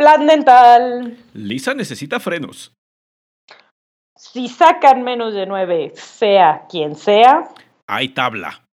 [0.00, 1.14] Plan dental.
[1.34, 2.72] Lisa necesita frenos.
[4.16, 7.50] Si sacan menos de nueve, sea quien sea,
[7.86, 8.64] Hay tabla.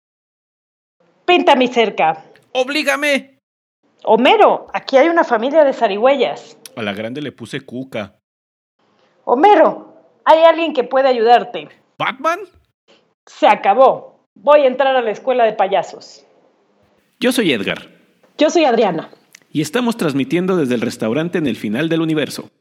[1.25, 2.23] pinta mi cerca.
[2.53, 3.39] ¡Oblígame!
[4.05, 6.57] Homero, aquí hay una familia de zarigüeyas.
[6.77, 8.15] A la grande le puse cuca.
[9.25, 11.67] Homero, hay alguien que puede ayudarte.
[11.97, 12.39] ¿Batman?
[13.25, 14.23] Se acabó.
[14.33, 16.25] Voy a entrar a la escuela de payasos.
[17.19, 17.79] Yo soy Edgar.
[18.37, 19.09] Yo soy Adriana.
[19.57, 22.51] Y estamos transmitiendo desde el restaurante en el final del universo.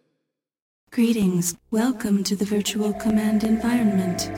[0.91, 1.55] Greetings.
[1.71, 4.31] Welcome to the virtual command environment.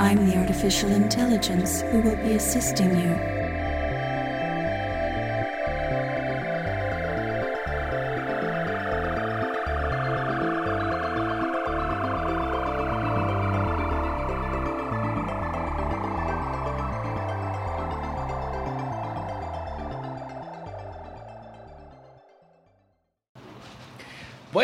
[0.00, 3.33] I'm the artificial intelligence who will be assisting you.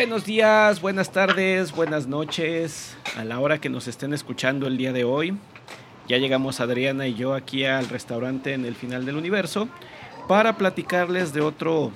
[0.01, 2.97] Buenos días, buenas tardes, buenas noches.
[3.15, 5.37] A la hora que nos estén escuchando el día de hoy,
[6.07, 9.67] ya llegamos Adriana y yo aquí al restaurante en el final del universo
[10.27, 11.91] para platicarles de otro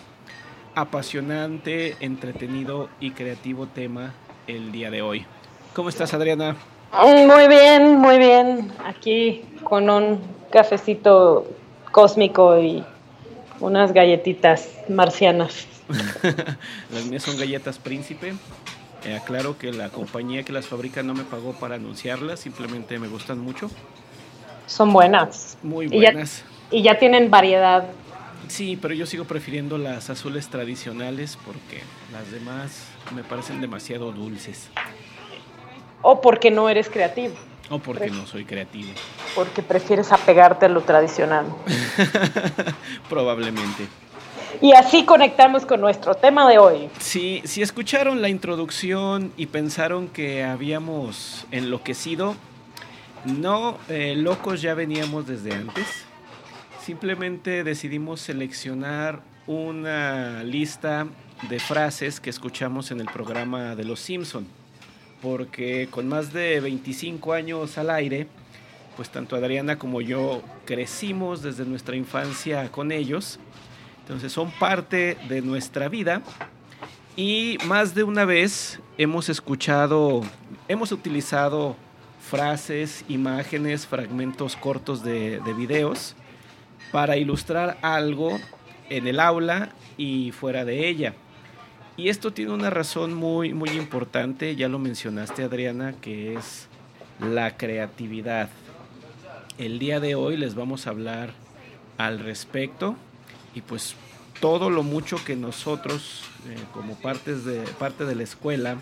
[0.76, 4.14] apasionante, entretenido y creativo tema
[4.46, 5.26] el día de hoy.
[5.74, 6.56] ¿Cómo estás, Adriana?
[6.94, 8.72] Muy bien, muy bien.
[8.86, 11.48] Aquí con un cafecito
[11.92, 12.84] cósmico y
[13.60, 15.75] unas galletitas marcianas.
[16.92, 18.34] Las mías son galletas príncipe.
[19.04, 23.08] Eh, aclaro que la compañía que las fabrica no me pagó para anunciarlas, simplemente me
[23.08, 23.70] gustan mucho.
[24.66, 25.58] Son buenas.
[25.62, 26.44] Muy Y ya- buenas.
[26.72, 27.86] Y ya tienen variedad.
[28.48, 32.84] Sí, pero yo sigo prefiriendo las azules tradicionales porque las demás
[33.16, 34.70] me parecen demasiado dulces.
[36.02, 37.36] O porque no eres creativo.
[37.70, 38.90] O porque no soy creativo.
[39.34, 41.46] Porque prefieres apegarte a lo tradicional.
[43.10, 43.88] Probablemente.
[44.62, 46.90] Y así conectamos con nuestro tema de hoy.
[47.00, 52.36] Si, si escucharon la introducción y pensaron que habíamos enloquecido,
[53.26, 56.06] no, eh, locos ya veníamos desde antes.
[56.84, 61.08] Simplemente decidimos seleccionar una lista
[61.50, 64.48] de frases que escuchamos en el programa de Los Simpson,
[65.22, 68.28] porque con más de 25 años al aire,
[68.96, 73.40] pues tanto Adriana como yo crecimos desde nuestra infancia con ellos.
[74.06, 76.22] Entonces son parte de nuestra vida
[77.16, 80.22] y más de una vez hemos escuchado,
[80.68, 81.76] hemos utilizado
[82.22, 86.16] frases, imágenes, fragmentos cortos de, de videos
[86.92, 88.38] para ilustrar algo
[88.92, 91.16] en el aula y fuera de ella.
[91.98, 96.68] Y esto tiene una razón muy, muy importante, ya lo mencionaste Adriana, que es
[97.20, 98.50] la creatividad.
[99.58, 101.32] El día de hoy les vamos a hablar
[101.98, 102.98] al respecto
[103.56, 103.96] y pues
[104.40, 108.76] todo lo mucho que nosotros eh, como partes de, parte de la escuela,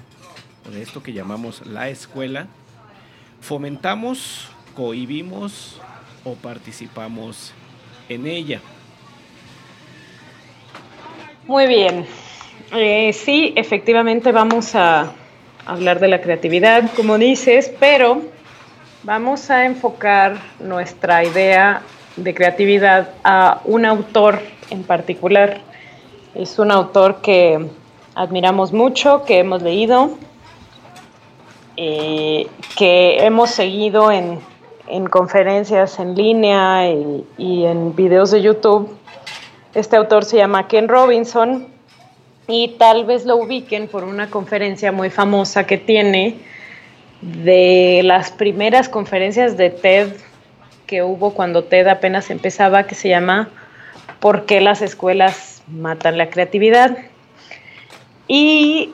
[0.68, 2.48] o de esto que llamamos la escuela,
[3.40, 5.80] fomentamos, cohibimos
[6.26, 7.54] o participamos
[8.10, 8.60] en ella.
[11.46, 12.06] Muy bien.
[12.72, 15.14] Eh, sí, efectivamente vamos a
[15.66, 18.24] hablar de la creatividad, como dices, pero
[19.04, 21.84] vamos a enfocar nuestra idea
[22.16, 25.62] de creatividad a un autor en particular.
[26.36, 27.68] Es un autor que
[28.16, 30.12] admiramos mucho, que hemos leído,
[31.78, 32.48] eh,
[32.78, 34.40] que hemos seguido en,
[34.88, 38.96] en conferencias en línea y, y en videos de YouTube.
[39.74, 41.68] Este autor se llama Ken Robinson
[42.48, 46.38] y tal vez lo ubiquen por una conferencia muy famosa que tiene
[47.22, 50.14] de las primeras conferencias de TED
[50.86, 53.50] que hubo cuando TED apenas empezaba, que se llama
[54.20, 56.98] ¿Por qué las escuelas matan la creatividad?
[58.28, 58.94] Y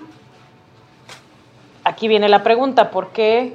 [1.84, 3.54] aquí viene la pregunta, ¿por qué?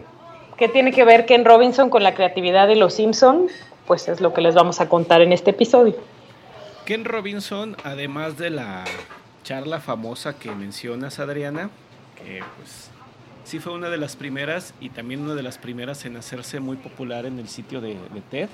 [0.56, 3.48] ¿Qué tiene que ver Ken Robinson con la creatividad de los Simpson?
[3.86, 5.96] Pues es lo que les vamos a contar en este episodio.
[6.84, 8.84] Ken Robinson, además de la
[9.42, 11.70] charla famosa que mencionas, Adriana,
[12.16, 12.90] que pues
[13.44, 16.76] sí fue una de las primeras y también una de las primeras en hacerse muy
[16.76, 18.48] popular en el sitio de, de TED,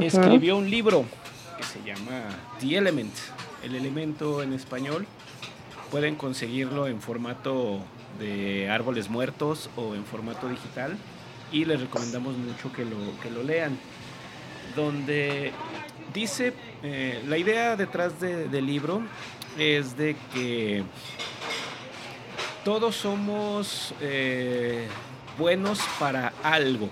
[0.00, 1.04] escribió un libro
[1.56, 2.22] que se llama
[2.60, 3.12] The Element,
[3.64, 5.06] el elemento en español.
[5.90, 7.80] Pueden conseguirlo en formato
[8.18, 10.96] de árboles muertos o en formato digital
[11.50, 13.78] y les recomendamos mucho que lo, que lo lean.
[14.76, 15.52] Donde
[16.12, 16.52] dice,
[16.82, 19.00] eh, la idea detrás de- del libro
[19.58, 20.84] es de que
[22.68, 24.86] todos somos eh,
[25.38, 26.90] buenos para algo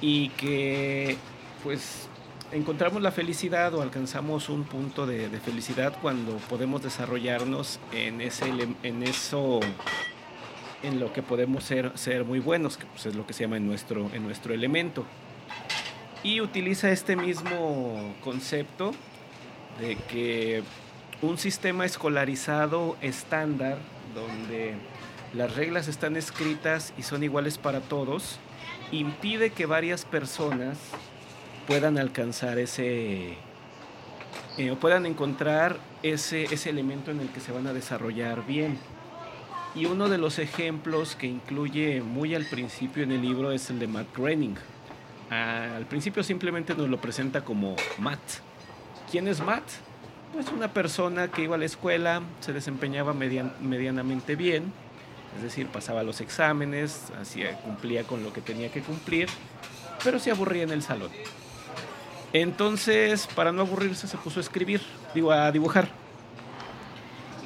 [0.00, 1.18] y que
[1.62, 2.08] pues
[2.52, 8.46] encontramos la felicidad o alcanzamos un punto de, felicidad cuando podemos desarrollarnos en, ese,
[8.82, 9.60] en eso,
[10.82, 13.58] en lo que podemos ser, ser muy buenos, que pues, es lo que se llama
[13.58, 15.04] en nuestro, en nuestro elemento.
[16.22, 18.92] Y utiliza este mismo concepto
[19.78, 20.62] de que
[21.20, 23.76] un sistema escolarizado estándar,
[24.16, 24.74] donde
[25.34, 28.38] las reglas están escritas y son iguales para todos,
[28.90, 30.78] impide que varias personas
[31.68, 33.36] puedan alcanzar ese,
[34.56, 38.78] eh, o puedan encontrar ese, ese elemento en el que se van a desarrollar bien.
[39.74, 43.78] Y uno de los ejemplos que incluye muy al principio en el libro es el
[43.78, 44.56] de Matt Groening.
[45.28, 48.20] al principio simplemente nos lo presenta como Matt.
[49.10, 49.64] ¿Quién es Matt?
[50.36, 54.70] Pues una persona que iba a la escuela, se desempeñaba medianamente bien,
[55.34, 59.30] es decir, pasaba los exámenes, hacía, cumplía con lo que tenía que cumplir,
[60.04, 61.10] pero se aburría en el salón.
[62.34, 64.82] Entonces, para no aburrirse, se puso a escribir,
[65.14, 65.88] digo, a dibujar.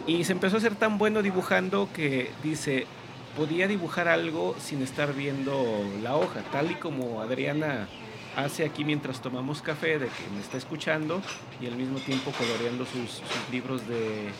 [0.08, 2.88] Y se empezó a ser tan bueno dibujando que dice,
[3.36, 5.64] podía dibujar algo sin estar viendo
[6.02, 7.86] la hoja, tal y como Adriana
[8.36, 11.20] hace aquí mientras tomamos café, de que me está escuchando
[11.60, 14.32] y al mismo tiempo coloreando sus, libros de,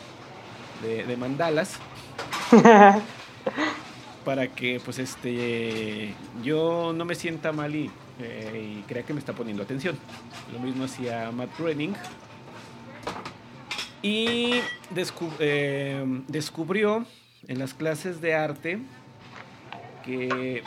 [1.05, 1.77] de mandalas.
[4.25, 7.89] para que pues este yo no me sienta mal y,
[8.19, 9.97] eh, y crea que me está poniendo atención.
[10.53, 11.93] Lo mismo hacía Matt Groening.
[14.03, 14.61] Y
[15.39, 17.05] eh, descubrió
[17.47, 18.79] en las clases de arte
[20.03, 20.63] que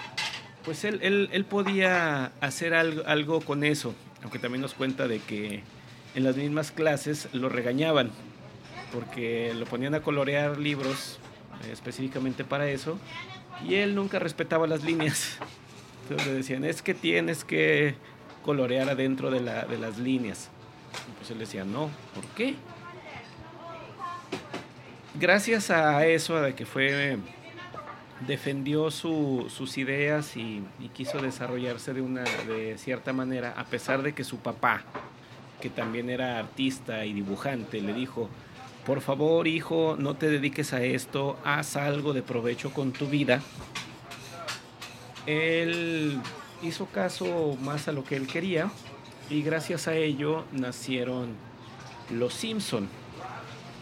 [0.64, 5.62] pues él, él, podía hacer algo, algo, con eso, aunque también nos cuenta de que
[6.14, 8.10] en las mismas clases lo regañaban,
[8.92, 11.18] porque lo ponían a colorear libros
[11.64, 12.98] eh, específicamente para eso,
[13.68, 15.38] y él nunca respetaba las líneas.
[16.02, 17.94] Entonces le decían, es que tienes que
[18.42, 20.50] colorear adentro de, la, de las líneas.
[21.08, 22.54] Y pues él decía, no, ¿por qué?
[25.14, 27.18] Gracias a eso, de que fue
[28.26, 34.14] defendió sus ideas y, y, quiso desarrollarse de una de cierta manera a pesar de
[34.14, 34.82] que su papá
[35.60, 38.28] que también era artista y dibujante le dijo
[38.84, 43.40] por favor hijo, no te dediques a esto, haz algo de provecho con tu vida.
[45.26, 46.20] Él
[46.62, 48.70] hizo caso más a lo que él quería
[49.30, 51.30] y gracias a ello nacieron
[52.10, 52.88] los Simpson.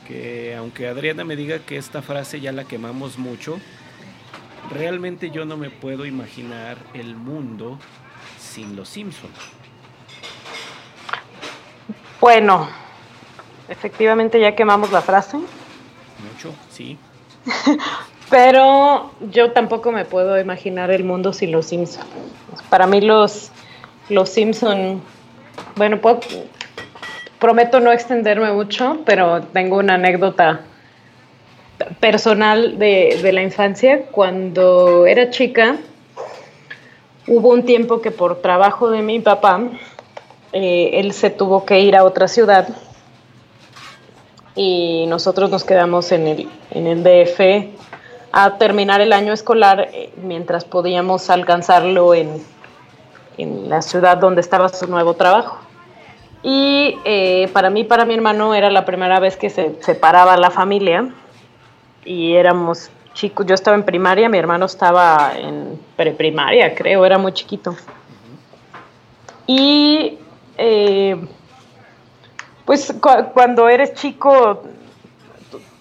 [0.07, 3.59] Que aunque Adriana me diga que esta frase ya la quemamos mucho,
[4.73, 7.79] realmente yo no me puedo imaginar el mundo
[8.39, 9.31] sin los Simpson.
[12.21, 12.69] Bueno,
[13.69, 15.37] efectivamente ya quemamos la frase.
[15.37, 16.99] Mucho, sí.
[18.31, 22.07] Pero yo tampoco me puedo imaginar el mundo sin los Simpson.
[22.71, 23.51] Para mí los,
[24.09, 25.03] los Simpson,
[25.77, 26.01] bueno,
[27.39, 30.61] prometo no extenderme mucho, pero tengo una anécdota
[32.03, 34.07] personal de, de la infancia.
[34.11, 35.77] Cuando era chica,
[37.29, 39.63] hubo un tiempo que por trabajo de mi papá,
[40.53, 42.69] eh, él se tuvo que ir a otra ciudad
[44.57, 47.71] y nosotros nos quedamos en el, en el DF
[48.33, 52.43] a terminar el año escolar eh, mientras podíamos alcanzarlo en,
[53.39, 55.59] en, la ciudad donde estaba su nuevo trabajo.
[56.43, 60.51] Y eh, para mí, para mi hermano, era la primera vez que se separaba la
[60.51, 61.15] familia
[62.05, 63.47] y éramos chicos.
[63.47, 67.77] Yo estaba en primaria, mi hermano estaba en preprimaria, creo, era muy chiquito.
[69.47, 70.19] Y
[70.57, 71.17] eh,
[72.65, 72.95] pues
[73.35, 74.63] cuando eres chico,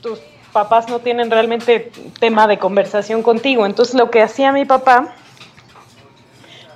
[0.01, 0.20] tus
[0.51, 3.66] papás no tienen realmente tema de conversación contigo.
[3.66, 5.16] Entonces lo que hacía mi papá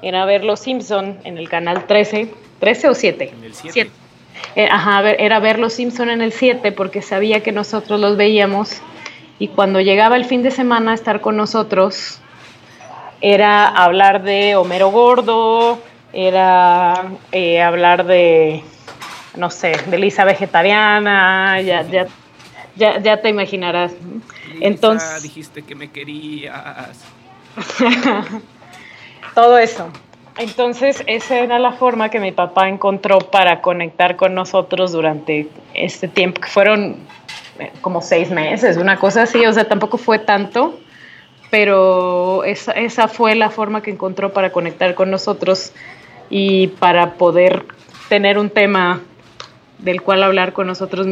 [0.02, 3.34] era ver Los Simpson en el canal 13, 13 o 7.
[3.36, 3.92] En el 7.
[4.56, 8.82] Eh, ajá, era ver Los Simpson en el 7 porque sabía que nosotros los veíamos
[9.40, 12.20] y cuando llegaba el fin de semana a estar con nosotros
[13.22, 15.80] era hablar de Homero Gordo,
[16.14, 18.64] era eh, hablar de
[19.36, 22.08] no sé, de Lisa vegetariana, ya, ya,
[22.76, 23.94] ya, ya te imaginarás.
[24.60, 27.04] Entonces, dijiste que me querías.
[29.36, 29.90] todo eso.
[30.38, 36.08] Entonces, esa era la forma que mi papá encontró para conectar con nosotros durante este
[36.08, 36.98] tiempo, que fueron
[37.82, 40.80] como seis meses, una cosa así, o sea, tampoco fue tanto,
[41.52, 45.72] pero esa, esa fue la forma que encontró para conectar con nosotros
[46.30, 47.66] y para poder
[48.10, 49.02] tener un tema
[49.80, 51.08] del cual hablar con nosotros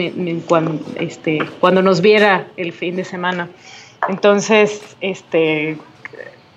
[0.48, 3.50] cuando, este, cuando nos viera el fin de semana.
[4.10, 5.78] Entonces, este,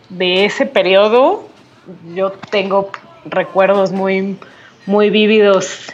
[0.09, 1.49] de ese periodo
[2.14, 2.90] yo tengo
[3.25, 4.37] recuerdos muy,
[4.87, 5.93] muy vívidos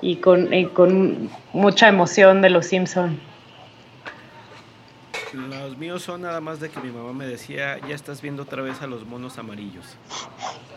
[0.00, 3.20] y con, con mucha emoción de los Simpson.
[5.32, 8.60] Los míos son nada más de que mi mamá me decía, ya estás viendo otra
[8.60, 9.86] vez a los monos amarillos.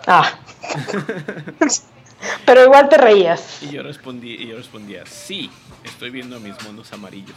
[0.07, 0.31] Ah.
[2.45, 3.61] Pero igual te reías.
[3.61, 5.51] Y yo respondí, y yo respondía, sí,
[5.83, 7.35] estoy viendo a mis monos amarillos.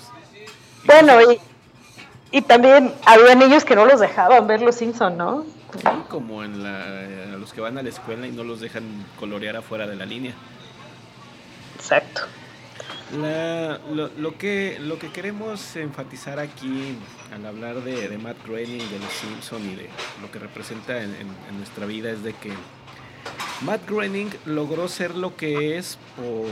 [0.85, 1.18] bueno,
[2.30, 5.45] y, también había niños que no los dejaban ver los Simpson, ¿no?
[6.09, 8.85] como en la, los que van a la escuela y no los dejan
[9.18, 10.33] colorear afuera de la línea.
[11.76, 12.23] Exacto.
[13.12, 16.97] Lo, que, lo que queremos enfatizar aquí
[17.35, 19.88] al hablar de, Matt Groening, de los Simpson y de
[20.21, 21.12] lo que representa en,
[21.57, 22.53] nuestra vida es de que
[23.62, 26.47] Matt Groening logró ser lo que es por,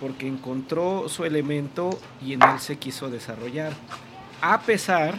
[0.00, 3.72] porque encontró su elemento y en él se quiso desarrollar.
[4.40, 5.18] A pesar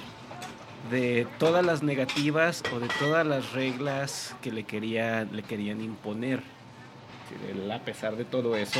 [0.89, 6.41] de todas las negativas o de todas las reglas que le, querían, le querían imponer.
[7.71, 8.79] a pesar de todo eso,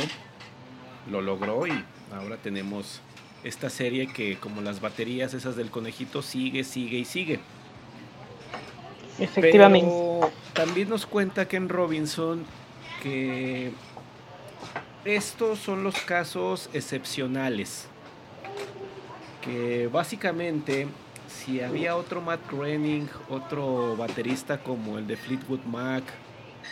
[1.10, 3.00] lo logró y ahora tenemos
[3.44, 7.40] esta serie que como las baterías esas del conejito sigue, sigue y sigue.
[9.18, 9.90] Efectivamente.
[10.54, 12.44] también nos cuenta Ken Robinson
[13.02, 13.72] que
[15.04, 17.86] estos son los casos excepcionales.
[19.42, 20.86] Que básicamente
[21.28, 26.04] si había otro Matt Groening, otro baterista como el de Fleetwood Mac,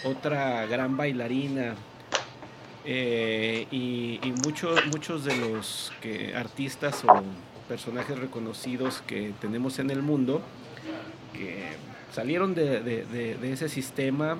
[0.04, 1.74] otra gran bailarina,
[2.90, 7.22] eh, y, muchos, muchos de los que, artistas o
[7.68, 10.40] personajes reconocidos que tenemos en el mundo
[11.34, 11.72] que
[12.14, 14.38] salieron de, ese sistema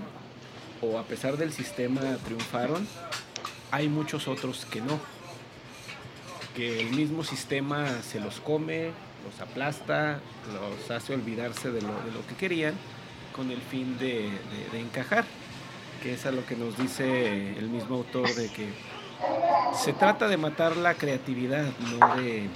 [0.81, 2.88] o a pesar del sistema triunfaron,
[3.71, 4.99] hay muchos otros que no.
[6.57, 8.93] Que el mismo sistema se los come,
[9.26, 10.21] los aplasta,
[10.55, 12.73] los hace olvidarse de lo, de lo que querían
[13.37, 14.31] con el fin de
[14.73, 15.26] encajar
[16.02, 18.69] que es a lo que nos dice el mismo autor de que
[19.75, 21.67] se trata de matar la creatividad,
[21.99, 22.49] no de,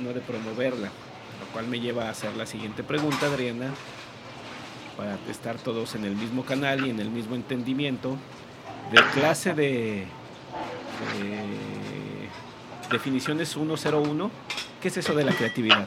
[0.00, 0.88] no, de promoverla.
[0.88, 3.70] Lo cual me lleva a hacer la siguiente pregunta, Adriana,
[4.96, 8.16] para estar todos en el mismo canal y en el mismo entendimiento
[8.92, 10.06] de clase de,
[11.18, 11.40] de
[12.90, 14.30] definiciones 101.
[14.80, 15.86] ¿Qué es eso de la creatividad?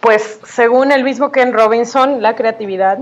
[0.00, 2.98] Pues según el mismo Ken Robinson, la creatividad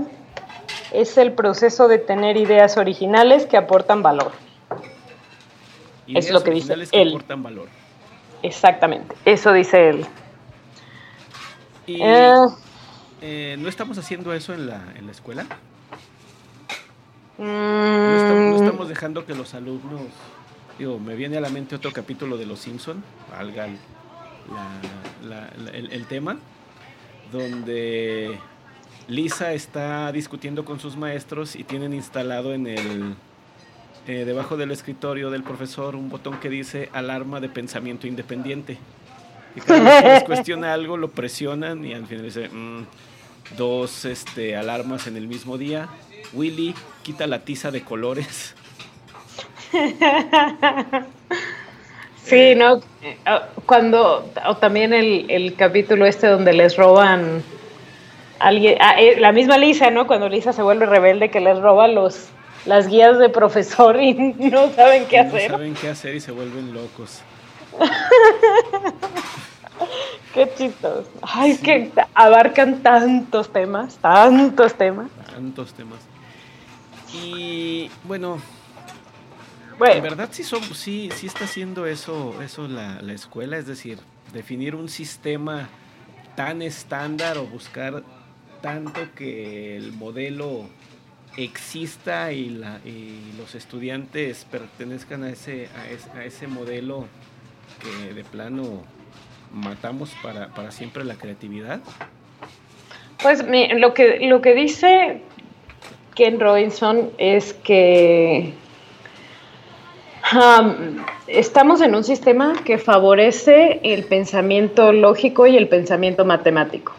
[1.01, 4.31] es el proceso de tener ideas originales que aportan valor.
[6.07, 7.09] es lo que dice él.
[7.09, 7.67] aportan valor.
[8.43, 10.05] Exactamente, eso dice él.
[11.87, 12.33] Eh,
[13.21, 15.45] eh, ¿No estamos haciendo eso en la, en la escuela?
[17.37, 20.01] ¿No, estamos, dejando que los alumnos...
[20.77, 23.67] Digo, me viene a la mente otro capítulo de Los Simpson, valga
[25.73, 26.37] el tema,
[27.31, 28.37] donde
[29.07, 33.15] Lisa está discutiendo con sus maestros y tienen instalado en el
[34.07, 38.77] eh, debajo del escritorio del profesor un botón que dice alarma de pensamiento independiente.
[39.55, 42.85] Y cada vez que les cuestiona algo, lo presionan y al final dice mm,
[43.57, 45.87] dos este, alarmas en el mismo día.
[46.33, 48.55] Willy quita la tiza de colores.
[52.25, 52.77] Sí, ¿no?
[53.03, 53.17] Eh,
[53.67, 57.43] cuando, o también el, el capítulo este donde les roban
[58.39, 60.07] alguien, ah, eh, la misma Lisa, ¿no?
[60.07, 62.29] Cuando Lisa se vuelve rebelde que les roba los
[62.65, 65.51] las guías de profesor y no saben qué hacer.
[65.51, 67.21] No saben qué hacer y se vuelven locos.
[70.33, 71.09] qué chistoso.
[71.21, 75.09] Ay, es que abarcan tantos temas, tantos temas.
[75.31, 75.99] Tantos temas.
[77.13, 78.39] Y bueno,
[79.77, 79.95] bueno.
[79.95, 83.99] en verdad sí, son, sí, sí está haciendo eso, eso la, la escuela, es decir,
[84.33, 85.69] definir un sistema
[86.35, 88.03] tan estándar o buscar
[88.65, 90.63] tanto que el modelo
[91.37, 92.49] exista y,
[93.37, 95.69] los estudiantes pertenezcan a ese,
[96.15, 97.05] a ese, modelo
[97.79, 98.83] que de plano
[99.53, 101.79] matamos para, para siempre la creatividad?
[103.21, 103.45] Pues
[103.77, 105.21] lo que, lo que dice
[106.15, 108.51] Ken Robinson es que
[110.33, 116.93] um, estamos en un sistema que favorece el pensamiento lógico y el pensamiento matemático.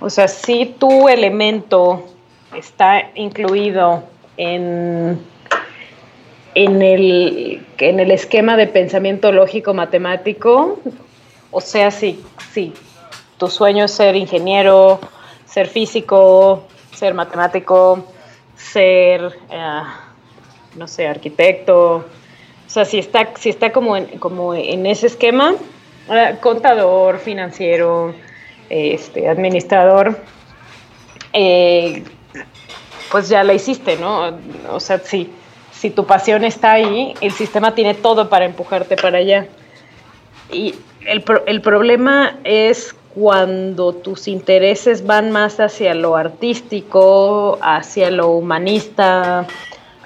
[0.00, 2.04] O sea, si tu elemento
[2.56, 4.04] está incluido
[4.36, 5.20] en,
[6.54, 10.78] en, el, en el esquema de pensamiento lógico matemático,
[11.50, 12.72] o sea, si, si
[13.38, 15.00] tu sueño es ser ingeniero,
[15.46, 16.64] ser físico,
[16.94, 18.04] ser matemático,
[18.56, 19.82] ser, eh,
[20.76, 22.04] no sé, arquitecto,
[22.68, 25.54] o sea, si está, si está como, en, como en ese esquema,
[26.10, 28.14] eh, contador, financiero,
[28.68, 30.18] este, administrador,
[31.32, 32.04] eh,
[33.10, 34.38] pues ya la hiciste, ¿no?
[34.70, 35.30] O sea, si,
[35.72, 39.46] si tu pasión está ahí, el sistema tiene todo para empujarte para allá.
[40.50, 40.74] Y
[41.06, 49.46] el, el problema es cuando tus intereses van más hacia lo artístico, hacia lo humanista,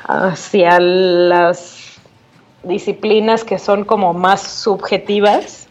[0.04, 2.00] hacia las
[2.62, 5.68] disciplinas que son como más subjetivas,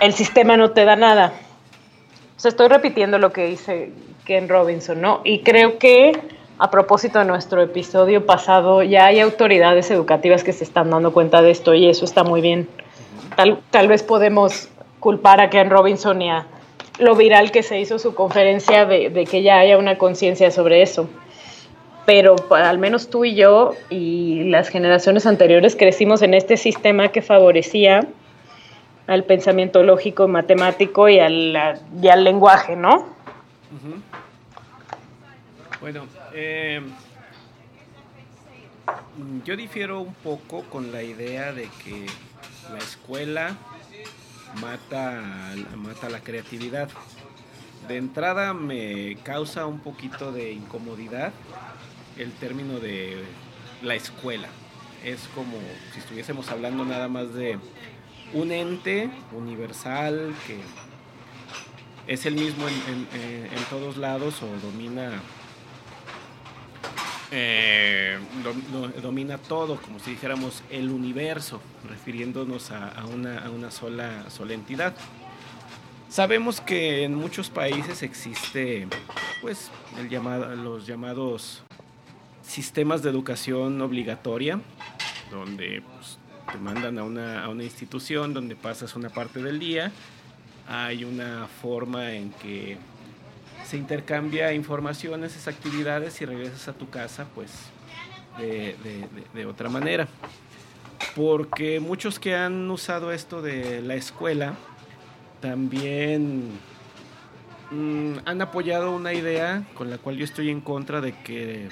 [0.00, 1.32] el sistema no te da nada.
[2.36, 3.92] O sea, estoy repitiendo lo que dice
[4.24, 5.20] Ken Robinson, ¿no?
[5.24, 6.12] Y creo que
[6.58, 11.42] a propósito de nuestro episodio pasado, ya hay autoridades educativas que se están dando cuenta
[11.42, 12.68] de esto y eso está muy bien.
[13.36, 14.68] Tal, tal vez podemos
[15.00, 16.46] culpar a Ken Robinson y a
[16.98, 21.08] lo viral que se hizo su conferencia de, que ya haya una conciencia sobre eso.
[22.06, 27.20] Pero al menos tú y yo y las generaciones anteriores crecimos en este sistema que
[27.20, 28.06] favorecía
[29.06, 33.14] al pensamiento lógico, matemático y al, y al lenguaje, ¿no?
[35.80, 36.80] Bueno, eh,
[39.44, 42.06] yo difiero un poco con la idea de que
[42.72, 43.56] la escuela
[44.60, 45.22] mata,
[45.76, 46.88] mata la creatividad.
[47.88, 51.32] De entrada me causa un poquito de incomodidad
[52.18, 53.22] el término de
[53.82, 54.48] la escuela.
[55.04, 55.56] Es como
[55.92, 57.58] si estuviésemos hablando nada más de
[58.32, 60.58] un ente universal que
[62.12, 65.22] es el mismo en, en todos lados o domina
[67.32, 68.18] eh,
[69.02, 74.94] domina todo, como si dijéramos el universo, refiriéndonos a, una, sola, sola entidad.
[76.08, 78.86] Sabemos que en muchos países existe
[79.40, 80.08] pues el
[80.62, 81.62] los llamados
[82.42, 84.60] sistemas de educación obligatoria,
[85.30, 86.18] donde pues,
[86.50, 89.92] te mandan a una, a una institución donde pasas una parte del día.
[90.68, 92.76] Hay una forma en que
[93.66, 97.50] se intercambia información, esas actividades y regresas a tu casa pues
[98.38, 100.08] de, otra manera.
[101.14, 104.54] Porque muchos que han usado esto de la escuela
[105.40, 106.50] también
[107.70, 111.68] mm, han apoyado una idea con la cual yo estoy en contra de que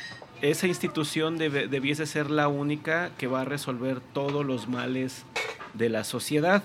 [0.51, 5.25] esa institución debiese ser la única que va a resolver todos los males
[5.73, 6.63] de la sociedad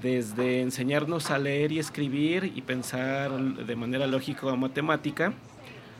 [0.00, 5.32] desde enseñarnos a leer y escribir y pensar de manera lógica o matemática,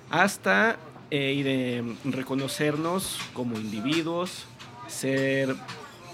[0.09, 0.77] hasta
[1.11, 4.45] eh, reconocernos como individuos,
[4.87, 5.55] ser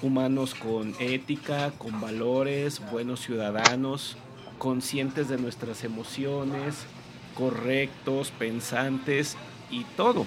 [0.00, 4.16] humanos con ética, con valores, buenos ciudadanos,
[4.56, 6.86] conscientes de nuestras emociones,
[7.34, 9.36] correctos, pensantes
[9.70, 10.24] y todo.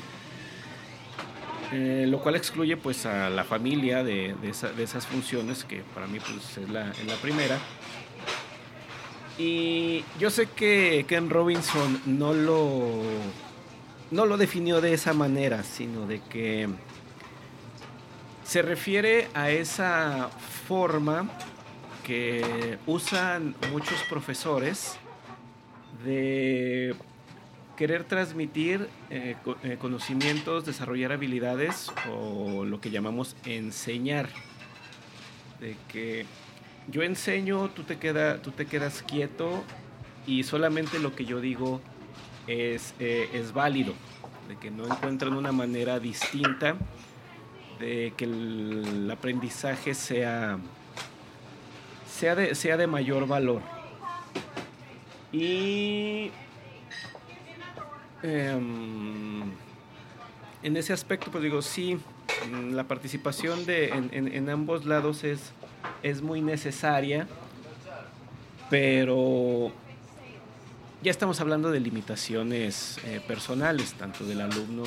[1.74, 4.36] Eh, lo cual excluye pues a la familia de,
[4.80, 7.58] esas funciones que para mí pues es la, primera.
[9.38, 13.02] Y yo sé que Ken Robinson no lo,
[14.12, 16.70] no lo definió de esa manera, sino de que
[18.46, 20.30] se refiere a esa
[20.68, 21.30] forma
[22.04, 24.98] que usan muchos profesores
[26.06, 26.96] de
[27.78, 34.28] querer transmitir eh, eh, conocimientos, desarrollar habilidades o lo que llamamos enseñar.
[35.62, 36.26] De que
[36.90, 39.64] yo enseño, tú te, queda, tú te quedas quieto
[40.26, 41.80] y solamente lo que yo digo
[42.48, 43.94] es, eh, es válido.
[44.50, 46.76] De que no encuentran una manera distinta
[47.80, 50.58] de que el, aprendizaje sea,
[52.10, 53.62] sea, de, sea de mayor valor.
[55.32, 56.32] Y
[58.24, 59.42] Em,
[60.64, 62.00] en ese aspecto, pues digo, sí,
[62.72, 65.52] la participación de, en, ambos lados es,
[66.04, 67.28] es muy necesaria,
[68.70, 69.72] pero
[71.04, 74.84] ya estamos hablando de limitaciones eh, personales, tanto del alumno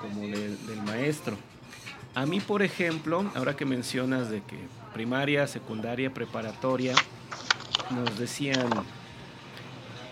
[0.00, 1.36] como del maestro.
[2.14, 4.56] A mí, por ejemplo, ahora que mencionas de que
[4.94, 6.94] primaria, secundaria, preparatoria,
[7.90, 8.68] nos decían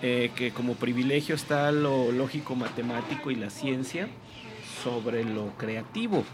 [0.07, 4.07] eh, que como privilegio está lo lógico matemático y la ciencia
[4.83, 6.25] sobre lo creativo.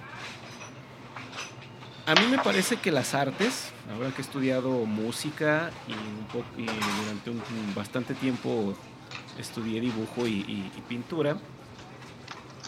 [2.04, 5.92] A mí me parece que las artes, ahora que he estudiado música y,
[7.04, 7.40] durante un,
[7.72, 8.74] bastante tiempo
[9.38, 11.37] estudié dibujo y, pintura,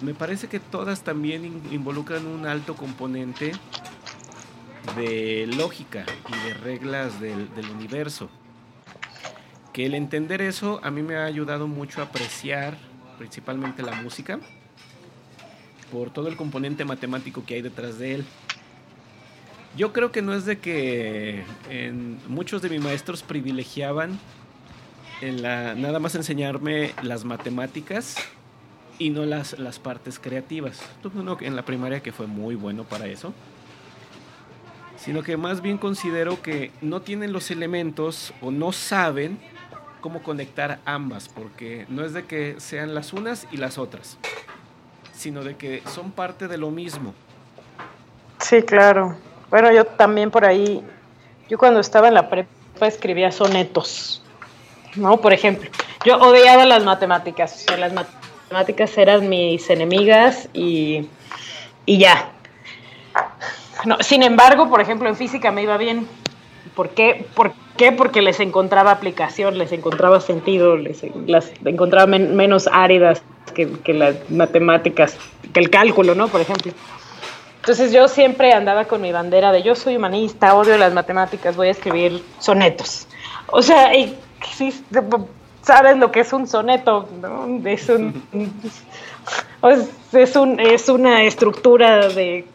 [0.03, 3.51] me parece que todas también involucran un alto componente
[4.95, 8.31] de lógica y de reglas del universo
[9.73, 12.77] que el entender eso a mí me ha ayudado mucho a apreciar
[13.19, 14.39] principalmente la música
[15.91, 18.25] por todo el componente matemático que hay detrás de él.
[19.77, 21.45] Yo creo que no es de que
[22.29, 24.19] muchos de mis maestros privilegiaban
[25.23, 28.17] en la, nada más enseñarme las matemáticas
[28.99, 30.83] y no las, las partes creativas.
[31.03, 33.33] Tuve uno en la primaria que fue muy bueno para eso.
[34.97, 39.39] Sino que más bien considero que no tienen los elementos o no saben
[40.03, 44.19] cómo conectar ambas, porque no es de que sean las unas y las otras,
[45.15, 47.15] sino de que son parte de lo mismo.
[48.39, 49.17] Sí, claro.
[49.49, 50.85] Bueno, yo también por ahí,
[51.49, 54.23] yo cuando estaba en la prepa escribía sonetos,
[54.97, 55.19] ¿no?
[55.19, 55.71] Por ejemplo,
[56.05, 61.09] yo odiaba las matemáticas, o sea, las matemáticas eran mis enemigas y,
[61.87, 62.33] y ya.
[63.85, 66.07] No, sin embargo, por ejemplo, en física me iba bien.
[66.75, 67.27] ¿Por qué?
[67.35, 67.93] ¿Por qué?
[67.93, 75.17] Porque les encontraba aplicación, les encontraba sentido, les las encontraba menos áridas que, las matemáticas,
[75.53, 76.29] que el cálculo, ¿no?
[76.29, 76.73] Por ejemplo.
[77.57, 81.69] Entonces yo siempre andaba con mi bandera de yo soy humanista, odio las matemáticas, voy
[81.69, 83.07] a escribir sonetos.
[83.47, 84.19] O sea, y,
[84.53, 84.75] sí,
[85.63, 87.09] ¿sabes lo que es un soneto?
[87.21, 87.61] ¿no?
[87.65, 88.23] Es, un,
[90.13, 92.47] es, un, es una estructura de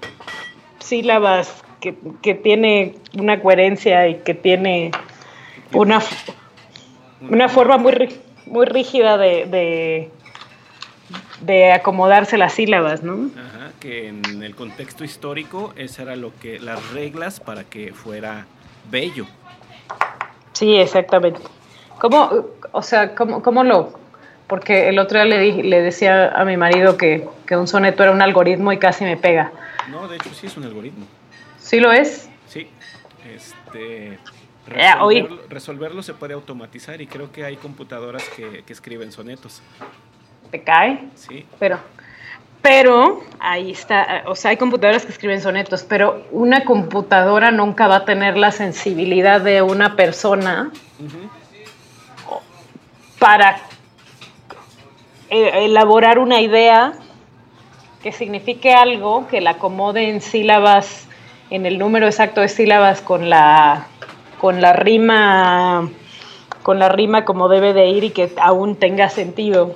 [0.80, 4.92] sílabas que, que, tiene una coherencia y que tiene
[5.74, 6.02] una,
[7.22, 10.12] una forma muy, muy rígida de, de,
[11.42, 13.30] de acomodarse las sílabas, ¿no?
[13.38, 18.46] Ajá, que en el contexto histórico esa era lo que las reglas para que fuera
[18.90, 19.26] bello.
[20.54, 21.40] Sí, exactamente.
[22.00, 24.08] ¿Cómo, o sea, cómo, cómo lo...?
[24.48, 28.14] Porque el otro día le, le decía a mi marido que, que un soneto era
[28.14, 29.52] un algoritmo y casi me pega.
[29.90, 31.06] No, de hecho sí es un algoritmo.
[31.60, 32.30] ¿Sí lo es?
[32.48, 32.70] Sí.
[33.30, 34.18] Este,
[34.68, 39.62] resolverlo, resolverlo se puede automatizar y creo que hay computadoras que, que escriben sonetos.
[40.52, 41.08] ¿Te cae?
[41.16, 41.46] Sí.
[41.60, 41.80] Pero,
[42.62, 47.98] pero ahí está, o sea, hay computadoras que escriben sonetos, pero una computadora nunca va
[47.98, 50.72] a tener la sensibilidad de una persona
[53.20, 53.60] para
[55.30, 56.94] eh, elaborar una idea
[58.02, 61.08] que signifique algo, que la acomode en sílabas,
[61.50, 63.88] en el número exacto de sílabas con la,
[64.40, 65.90] con la rima,
[66.64, 69.74] con la rima como debe de ir y que aún tenga sentido.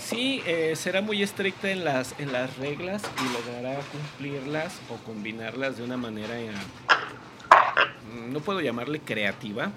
[0.00, 5.78] Sí, eh, será muy estricta en las, en las reglas y logrará cumplirlas o combinarlas
[5.78, 6.50] de una manera, eh,
[8.28, 9.70] no puedo llamarle creativa,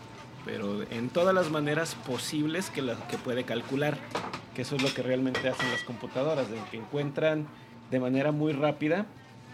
[0.44, 3.98] pero en todas las maneras posibles que, la, que puede calcular,
[4.56, 7.48] que eso es lo que realmente hacen las computadoras, de que encuentran
[7.90, 9.06] de manera muy rápida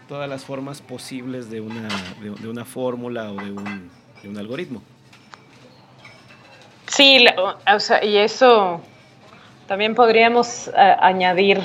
[0.08, 1.88] todas las formas posibles de una,
[2.20, 3.90] de, de una fórmula o de un,
[4.22, 4.82] de un algoritmo.
[6.86, 8.80] Sí, la- o sea, y eso
[9.66, 11.60] también podríamos a- añadir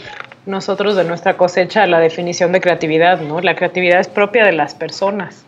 [0.46, 3.40] nosotros de nuestra cosecha la definición de creatividad, ¿no?
[3.42, 5.46] La creatividad es propia de las personas.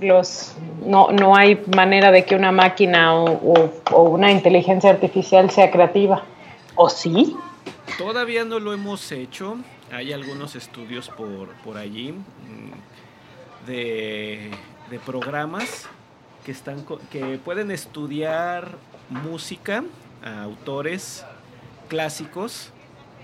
[0.00, 0.54] Los,
[0.86, 5.70] no, no hay manera de que una máquina o, o- o una inteligencia artificial sea
[5.70, 6.22] creativa.
[6.76, 7.34] ¿O sí?
[7.98, 9.56] Todavía no lo hemos hecho.
[9.90, 14.50] Hay algunos estudios por, por allí mm, de,
[14.90, 15.88] de programas
[16.44, 18.76] que, están, que pueden estudiar
[19.08, 19.84] música
[20.24, 21.24] a autores
[21.88, 22.72] clásicos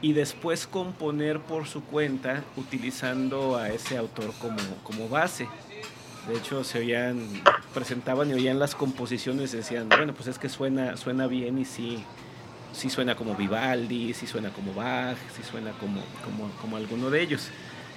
[0.00, 5.48] y después componer por su cuenta utilizando a ese autor como, como base.
[6.28, 7.42] De hecho, se oían,
[7.74, 12.04] presentaban y oían las composiciones decían, bueno, pues es que suena, suena bien y sí,
[12.74, 17.22] sí suena como Vivaldi, sí suena como Bach, sí suena como, como, como alguno de
[17.22, 17.48] ellos.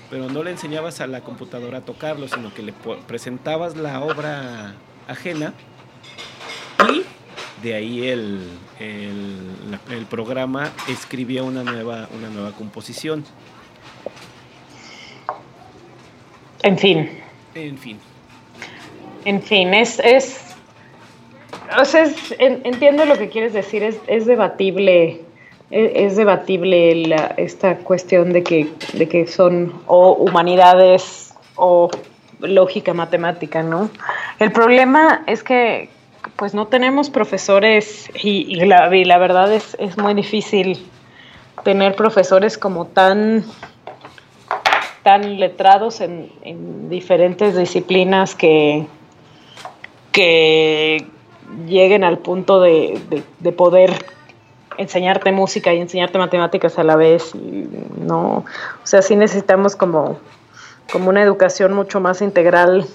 [0.09, 2.73] Pero no le enseñabas a la computadora a tocarlo, sino que le
[3.07, 4.75] presentabas la obra
[5.07, 5.53] ajena
[6.89, 7.03] y
[7.61, 8.39] de ahí el,
[8.79, 13.25] el programa escribía una nueva, una nueva composición.
[16.63, 17.09] En fin,
[17.53, 17.99] En fin,
[19.25, 19.99] en fin, es...
[19.99, 20.46] es
[21.79, 25.21] o sea, es- en- entiendo lo que quieres decir, es, es debatible,
[25.71, 31.89] es, es debatible la- esta cuestión de que, de que son o humanidades o
[32.39, 33.89] lógica matemática, ¿no?
[34.39, 35.89] El problema es que
[36.35, 40.85] pues no tenemos profesores y, y la, y la verdad es, es muy difícil
[41.63, 43.43] tener profesores como tan
[45.03, 48.85] tan letrados en, en diferentes disciplinas que,
[50.11, 51.05] que
[51.67, 53.91] lleguen al punto de, de- de poder
[54.77, 57.33] enseñarte música y enseñarte matemáticas a la vez.
[57.35, 57.67] y
[57.99, 58.45] no,
[58.83, 60.19] o sea, sí necesitamos como,
[60.91, 62.85] como una educación mucho más integral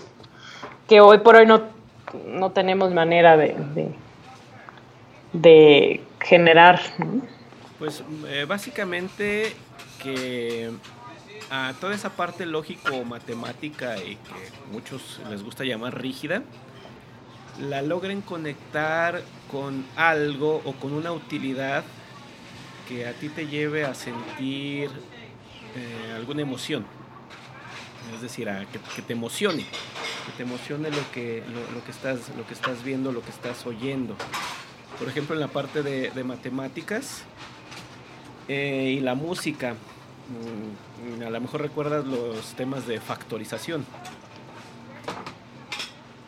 [0.88, 1.62] que hoy por hoy no,
[2.26, 3.88] no tenemos manera de, de,
[5.32, 6.80] de generar.
[7.78, 9.54] pues eh, básicamente
[10.02, 10.70] que
[11.50, 16.42] a toda esa parte lógico-matemática y que muchos les gusta llamar rígida,
[17.60, 21.84] la logren conectar con algo o con una utilidad
[22.88, 24.90] que a ti te lleve a sentir
[25.74, 26.84] eh, alguna emoción.
[28.14, 31.42] Es decir, a que, te emocione, que te emocione lo que,
[31.74, 34.16] lo, que estás, lo que estás viendo, lo que estás oyendo.
[34.98, 37.22] Por ejemplo, en la parte de, matemáticas
[38.48, 39.74] eh, y la música,
[41.18, 43.86] mm, a lo mejor recuerdas los temas de factorización.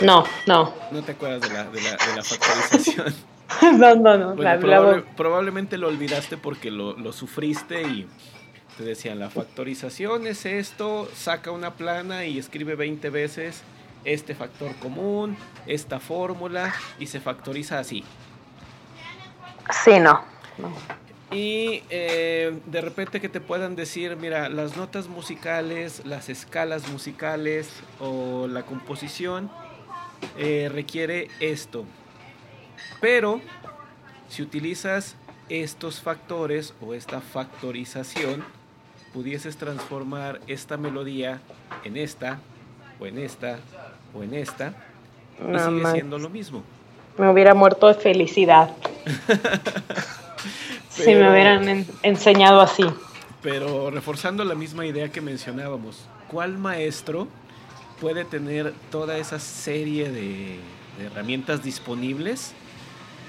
[0.01, 0.73] No, no.
[0.91, 3.15] ¿No te acuerdas de la, de la, factorización?
[3.79, 5.05] no, no, no.
[5.17, 8.09] probablemente lo olvidaste porque lo, lo sufriste y
[8.77, 13.63] te decían, la factorización es esto, saca una plana y escribe 20 veces
[14.05, 18.05] este factor común, esta fórmula y se factoriza así.
[19.85, 20.23] Sí, no.
[21.31, 27.71] Y eh, de repente que te puedan decir, mira, las notas musicales, las escalas musicales
[27.99, 29.51] o la composición
[30.37, 31.85] eh, requiere esto.
[33.01, 33.41] Pero
[34.29, 35.17] si utilizas
[35.49, 38.45] estos factores o esta factorización,
[39.13, 41.41] pudieses transformar esta melodía
[41.85, 42.39] en esta,
[42.99, 43.59] o en esta,
[44.13, 44.75] o en esta,
[45.41, 46.63] y sigue siendo lo mismo.
[47.19, 48.71] Me hubiera muerto de felicidad.
[50.89, 52.85] si me hubieran enseñado así.
[53.43, 57.29] Pero reforzando la misma idea que mencionábamos, ¿cuál maestro
[58.01, 60.59] puede tener toda esa serie de,
[61.01, 62.53] herramientas disponibles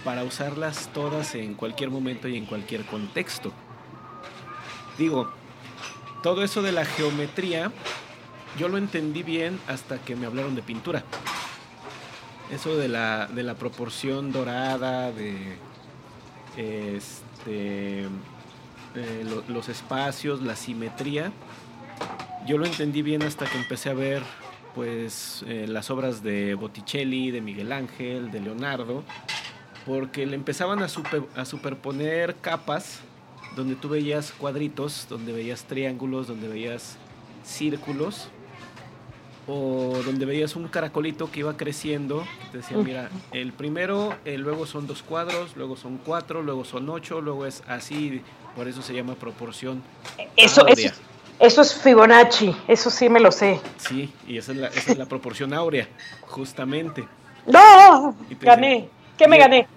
[0.04, 3.52] para usarlas todas en cualquier momento y en cualquier contexto?
[4.98, 5.32] Digo,
[6.22, 7.72] todo eso de la geometría,
[8.58, 11.04] yo lo entendí bien hasta que me hablaron de pintura.
[12.52, 15.58] Eso de la, de la proporción dorada, de
[16.56, 18.08] este,
[19.48, 21.32] los espacios, la simetría.
[22.48, 24.24] Yo lo entendí bien hasta que empecé a ver
[24.76, 29.04] pues eh, las obras de Botticelli, de Miguel Ángel, de Leonardo,
[29.86, 30.88] porque le empezaban a,
[31.36, 33.00] a superponer capas
[33.56, 36.98] donde tú veías cuadritos, donde veías triángulos, donde veías
[37.44, 38.28] círculos,
[39.48, 44.38] o donde veías un caracolito que iba creciendo, que te decía, mira, el primero, eh,
[44.38, 48.22] luego son dos cuadros, luego son cuatro, luego son ocho, luego es así,
[48.56, 49.84] por eso se llama proporción.
[50.36, 50.92] Eso, eso,
[51.40, 53.60] eso, es Fibonacci, eso sí me lo sé.
[53.78, 55.88] Sí, y esa es la, esa es la proporción áurea,
[56.22, 57.08] justamente.
[57.46, 58.16] ¡No!
[58.42, 58.90] Gané.
[59.18, 59.68] ¿Qué me gané?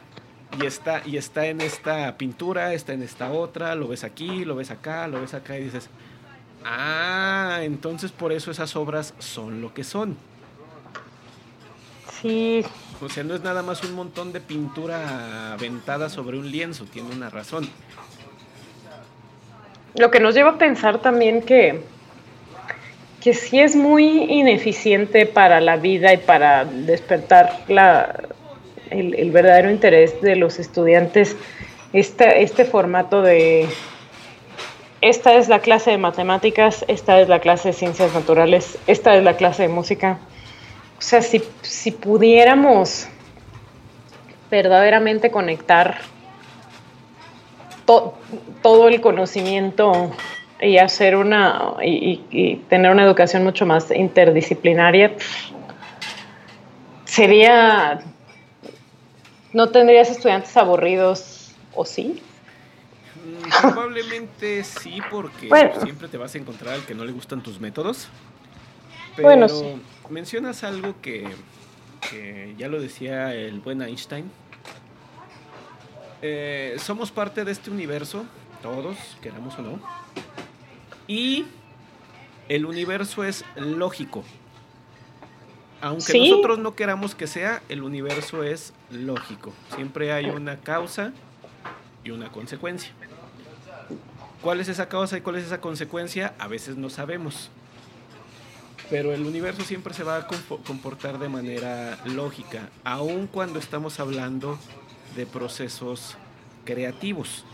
[0.56, 4.56] y está, y está en esta pintura, está en esta otra, lo ves aquí, lo
[4.56, 5.88] ves acá, lo ves acá y dices,
[6.64, 10.16] ah, entonces por eso esas obras son lo que son.
[12.20, 12.64] Sí.
[13.00, 17.14] O sea, no es nada más un montón de pintura aventada sobre un lienzo, tiene
[17.14, 17.68] una razón.
[19.94, 21.80] Lo que nos lleva a pensar también que,
[23.20, 28.14] que sí es muy ineficiente para la vida y para despertar la,
[28.90, 31.36] el, verdadero interés de los estudiantes
[31.92, 33.66] este, este formato de
[35.00, 39.22] esta es la clase de matemáticas, esta es la clase de ciencias naturales, esta es
[39.22, 40.18] la clase de música.
[40.98, 43.06] O sea, si, si pudiéramos
[44.50, 45.98] verdaderamente conectar
[48.62, 50.10] todo el conocimiento
[50.60, 55.12] y hacer una y, y, tener una educación mucho más interdisciplinaria
[57.04, 58.02] sería
[59.52, 62.22] ¿No tendrías estudiantes aburridos o sí?
[63.62, 65.48] Probablemente sí, porque
[65.82, 68.08] siempre te vas a encontrar al que no le gustan tus métodos.
[69.16, 69.46] Pero bueno,
[70.10, 71.26] mencionas algo que,
[72.58, 74.30] ya lo decía el buen Einstein.
[76.22, 78.24] Eh, somos parte de este universo,
[78.62, 79.80] todos, queramos o no.
[81.06, 81.46] Y
[82.48, 84.24] el universo es lógico.
[85.80, 89.52] Aunque nosotros no queramos que sea, el universo es lógico.
[89.74, 91.12] Siempre hay una causa
[92.02, 92.90] y una consecuencia.
[94.42, 96.34] ¿Cuál es esa causa y cuál es esa consecuencia?
[96.38, 97.50] A veces no sabemos.
[98.90, 104.58] Pero el universo siempre se va a comportar de manera lógica, aun cuando estamos hablando
[105.18, 106.16] de procesos
[106.64, 107.44] creativos.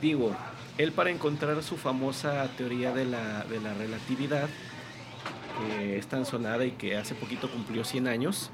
[0.00, 0.36] Digo,
[0.78, 4.48] él para encontrar su famosa teoría de la, de la relatividad,
[5.58, 8.50] que es tan sonada y que hace poquito cumplió 100 años,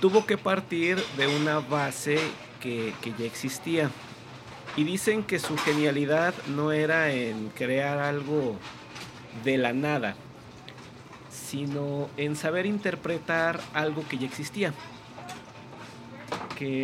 [0.00, 2.18] tuvo que partir de una base
[2.60, 3.90] que, ya existía.
[4.76, 8.56] Y dicen que su genialidad no era en crear algo
[9.44, 10.16] de la nada,
[11.30, 14.74] sino en saber interpretar algo que ya existía.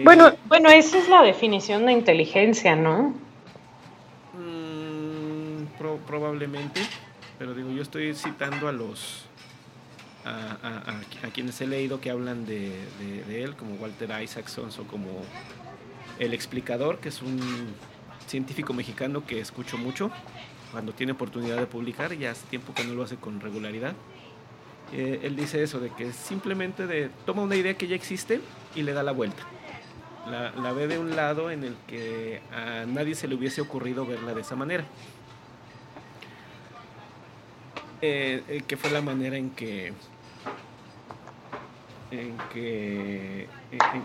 [0.05, 3.14] Bueno, bueno, esa es la definición de inteligencia, ¿no?
[4.35, 5.64] Mm,
[6.07, 6.81] probablemente.
[7.38, 9.26] Pero digo, yo estoy citando a los
[10.24, 12.72] a, quienes he leído que hablan de,
[13.31, 15.09] él, como Walter Isaacson o como
[16.18, 17.40] El Explicador, que es un
[18.26, 20.11] científico mexicano que escucho mucho
[20.70, 23.94] cuando tiene oportunidad de publicar, ya hace tiempo que no lo hace con regularidad.
[24.92, 28.40] Eh, él dice eso, de que simplemente de, toma una idea que ya existe
[28.74, 29.42] y le da la vuelta.
[30.26, 34.35] La, ve de un lado en el que a nadie se le hubiese ocurrido verla
[34.35, 34.85] de esa manera.
[38.00, 39.92] Eh, eh, que fue la manera en que
[42.11, 43.48] en que,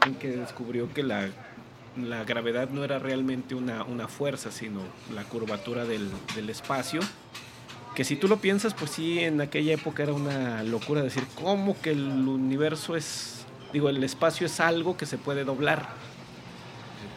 [0.05, 1.27] en, que descubrió que la,
[1.97, 4.81] la, gravedad no era realmente una, una fuerza, sino
[5.13, 7.01] la curvatura del, del, espacio.
[7.97, 11.75] Que si tú lo piensas, pues sí, en aquella época era una locura decir, ¿cómo
[11.81, 15.89] que el universo es, digo, el espacio es algo que se puede doblar?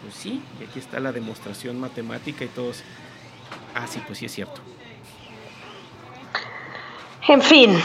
[0.02, 2.82] Pues sí, y aquí está la demostración matemática y todos,
[3.74, 4.62] ah, sí, pues sí es cierto.
[7.28, 7.78] En fin,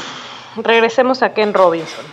[0.55, 2.05] regresemos a Ken Robinson.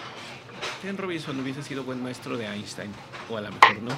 [0.82, 2.90] Ken Robinson hubiese sido buen maestro de Einstein,
[3.30, 3.92] o a lo mejor no.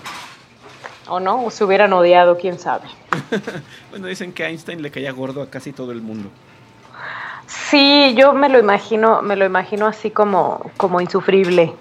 [1.08, 2.88] O no, o se hubieran odiado, quién sabe.
[3.90, 6.30] bueno, dicen que Einstein le caía gordo a casi todo el mundo.
[7.46, 11.74] Sí, yo me lo imagino, me lo imagino así como, como insufrible.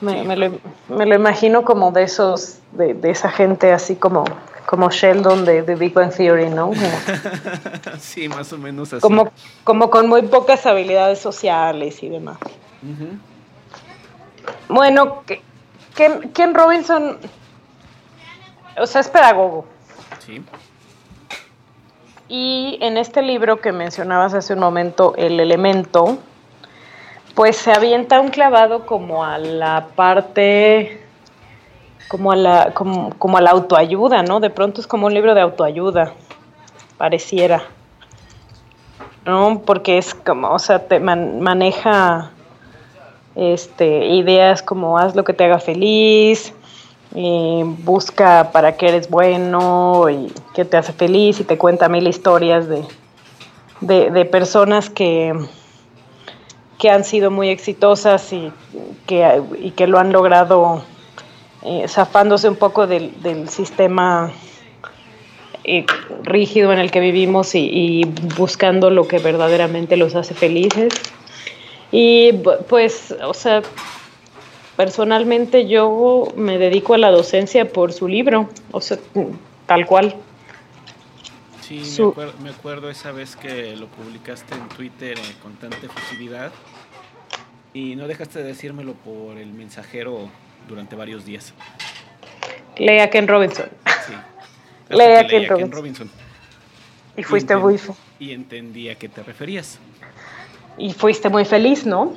[0.00, 0.50] Me, me, lo,
[0.88, 4.24] me lo, imagino como de esos, de, de esa gente así como
[4.66, 6.72] como Sheldon de, de Big Bang Theory, ¿no?
[7.98, 9.00] sí, más o menos así.
[9.00, 9.30] Como,
[9.64, 12.36] como con muy pocas habilidades sociales y demás.
[14.68, 15.22] Bueno,
[15.94, 17.18] Ken, Ken, Robinson,
[18.76, 19.66] o sea, es pedagogo.
[20.18, 20.42] Sí.
[22.28, 26.18] Y en este libro que mencionabas hace un momento, El elemento,
[27.34, 31.06] pues se avienta un clavado como a la parte
[32.08, 34.40] como a la, como, como a la autoayuda, ¿no?
[34.40, 36.12] De pronto es como un libro de autoayuda,
[36.98, 37.62] pareciera.
[39.24, 39.62] ¿No?
[39.66, 42.30] Porque es como, o sea, te maneja
[43.34, 46.54] este, ideas como haz lo que te haga feliz,
[47.78, 52.68] busca para qué eres bueno y qué te hace feliz y te cuenta mil historias
[52.68, 52.84] de,
[53.80, 55.34] de, personas que,
[56.78, 58.52] que han sido muy exitosas y
[59.06, 60.82] que, y que lo han logrado
[61.62, 64.30] eh, zafándose un poco del, sistema
[65.64, 65.84] eh,
[66.22, 68.04] rígido en el que vivimos y,
[68.36, 70.92] buscando lo que verdaderamente los hace felices.
[71.90, 72.32] Y
[72.68, 73.62] pues, o sea,
[74.76, 78.98] personalmente yo me dedico a la docencia por su libro, o sea,
[79.66, 80.16] tal cual.
[81.62, 81.82] Sí,
[82.40, 86.52] me, acuerdo, esa vez que lo publicaste en Twitter eh, con tanta efusividad
[87.74, 90.28] y no dejaste de decírmelo por el mensajero
[90.68, 91.52] durante varios días.
[92.76, 93.68] Lea Ken Robinson.
[94.06, 94.12] Sí.
[94.94, 96.08] Lea Ken, Robinson.
[97.16, 97.80] Y fuiste muy
[98.20, 99.80] Y entendí a qué te referías.
[100.78, 102.12] Y fuiste muy feliz, ¿no?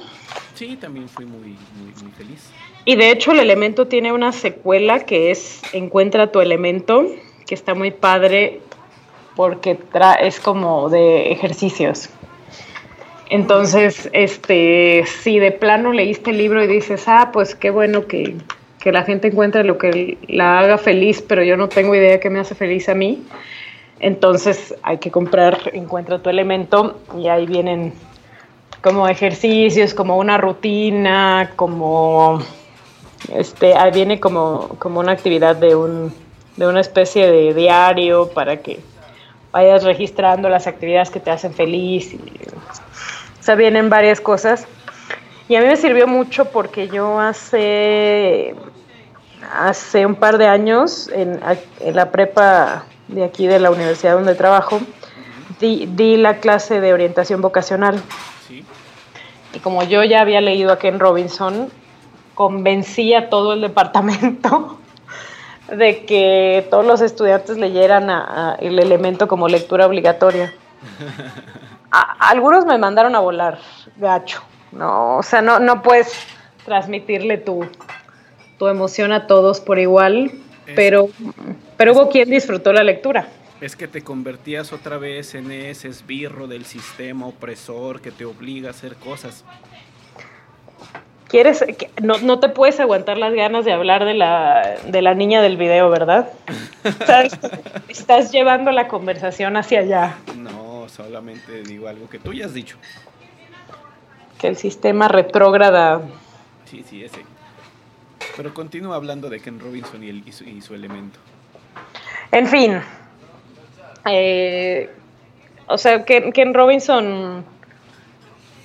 [0.56, 2.50] Sí, también fui muy, muy, feliz.
[2.86, 7.06] Y de hecho el elemento tiene una secuela que es Encuentra tu elemento,
[7.45, 8.62] que está muy padre
[9.36, 9.78] porque
[10.22, 12.10] es como de ejercicios.
[13.30, 18.36] Entonces, este, si de plano leíste el libro y dices, ah, pues qué bueno que,
[18.84, 22.30] la gente encuentre lo que la haga feliz, pero yo no tengo idea de qué
[22.30, 23.24] me hace feliz a mí,
[24.00, 27.93] entonces hay que comprar Encuentra tu elemento y ahí vienen
[28.82, 32.39] como ejercicios, como una rutina, como
[33.34, 36.13] este, ahí viene como, como una actividad de un,
[36.58, 38.80] de una especie de diario para que
[39.52, 44.68] vayas registrando las actividades que te hacen feliz y o sea, vienen varias cosas.
[45.48, 48.54] Y a mí me sirvió mucho porque yo hace,
[49.58, 51.39] hace un par de años, en,
[51.94, 54.80] la prepa de aquí de la universidad donde trabajo,
[55.60, 58.00] di, la clase de orientación vocacional.
[59.54, 61.70] Y como yo ya había leído a Ken Robinson,
[62.36, 64.78] convencí a todo el departamento
[65.76, 68.10] de que todos los estudiantes leyeran
[68.60, 70.54] el elemento como lectura obligatoria.
[71.92, 73.60] algunos me mandaron a volar,
[73.98, 75.18] gacho, ¿no?
[75.18, 76.14] O sea, no, no puedes
[76.66, 77.66] transmitirle tu,
[78.58, 80.32] tu emoción a todos por igual,
[80.76, 81.10] pero,
[81.78, 83.28] pero hubo quien disfrutó la lectura.
[83.62, 88.69] Es que te convertías otra vez en ese esbirro del sistema opresor que te obliga
[88.69, 89.44] a hacer cosas.
[91.27, 91.63] ¿Quieres?
[92.02, 95.58] No, no te puedes aguantar las ganas de hablar de la, de la niña del
[95.58, 96.31] video, ¿verdad?
[96.84, 97.38] estás,
[97.88, 100.17] estás llevando la conversación hacia allá.
[100.36, 102.77] No, solamente digo algo que tú ya has dicho.
[104.40, 106.02] Que el sistema retrógrada.
[106.65, 107.23] Sí, sí, ese.
[108.36, 111.19] Pero continúa hablando de Ken Robinson y, el, y, su, elemento.
[112.31, 112.81] En fin.
[114.06, 114.89] Eh,
[115.67, 117.43] o sea, Ken, Ken, Robinson,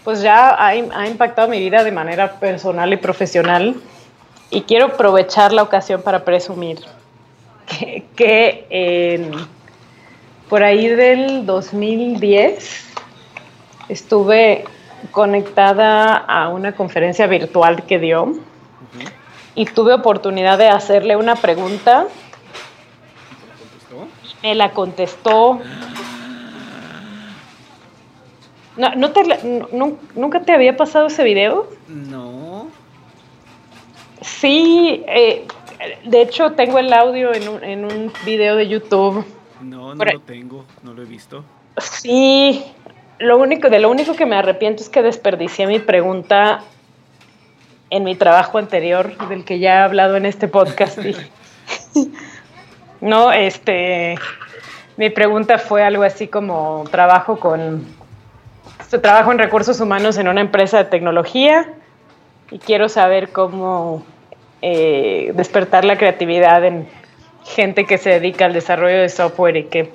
[0.04, 3.76] pues ya ha, ha impactado mi vida de manera personal y profesional.
[4.50, 6.78] Y quiero aprovechar la ocasión para presumir
[8.16, 9.30] que,
[10.48, 12.84] por ahí del 2010
[13.88, 14.64] estuve
[15.10, 18.34] conectada a una conferencia virtual que dio
[19.54, 22.06] y tuve oportunidad de hacerle una pregunta.
[24.44, 25.58] Me la contestó.
[28.76, 29.22] No, no te,
[30.14, 31.66] ¿Nunca te había pasado ese video?
[31.88, 32.66] No.
[34.20, 35.46] Sí, eh,
[36.04, 39.24] de hecho tengo el audio en un, en un video de YouTube.
[39.62, 41.42] No, no lo tengo, no lo he visto.
[41.78, 42.62] Sí,
[43.18, 46.62] lo único, de lo único que me arrepiento es que desperdicié mi pregunta
[47.88, 50.98] en mi trabajo anterior, del que ya he hablado en este podcast.
[53.04, 54.14] no, este,
[54.96, 57.86] mi pregunta fue algo así como trabajo con,
[59.02, 61.68] trabajo en recursos humanos en una empresa de tecnología
[62.50, 64.02] y quiero saber cómo
[64.62, 66.88] eh, despertar la creatividad en
[67.44, 69.92] gente que se dedica al desarrollo de software y que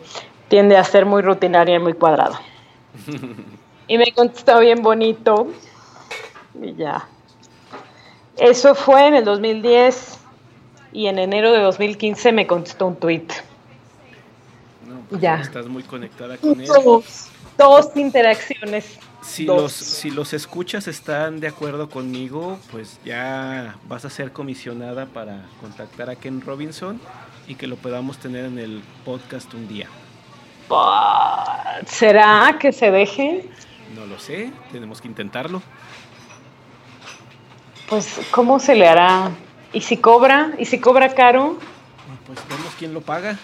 [0.48, 2.40] tiende a ser muy rutinaria y muy cuadrada.
[3.88, 5.48] y me contestó bien bonito
[6.62, 7.08] y ya.
[8.38, 10.19] Eso fue en el 2010
[10.92, 13.28] y en enero de 2015 me contestó un tweet.
[15.10, 15.36] Pues ya.
[15.42, 16.68] Estás muy conectada con él.
[17.58, 19.00] Dos, interacciones.
[19.22, 25.08] Si los, si los escuchas están de acuerdo conmigo, pues ya vas a ser comisionada
[25.08, 27.02] para contactar a Ken Robinson
[27.48, 29.88] y que lo podamos tener en el podcast un día.
[31.86, 33.50] ¿Será que se deje?
[33.96, 35.62] No lo sé, tenemos que intentarlo.
[37.90, 39.32] Pues, ¿cómo se le hará?
[39.74, 40.52] ¿Y si cobra?
[40.58, 41.58] ¿Y si cobra caro?
[42.26, 43.38] Pues vemos quién lo paga.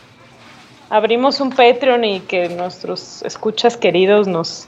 [0.89, 4.67] Abrimos un Patreon y que nuestros escuchas queridos nos,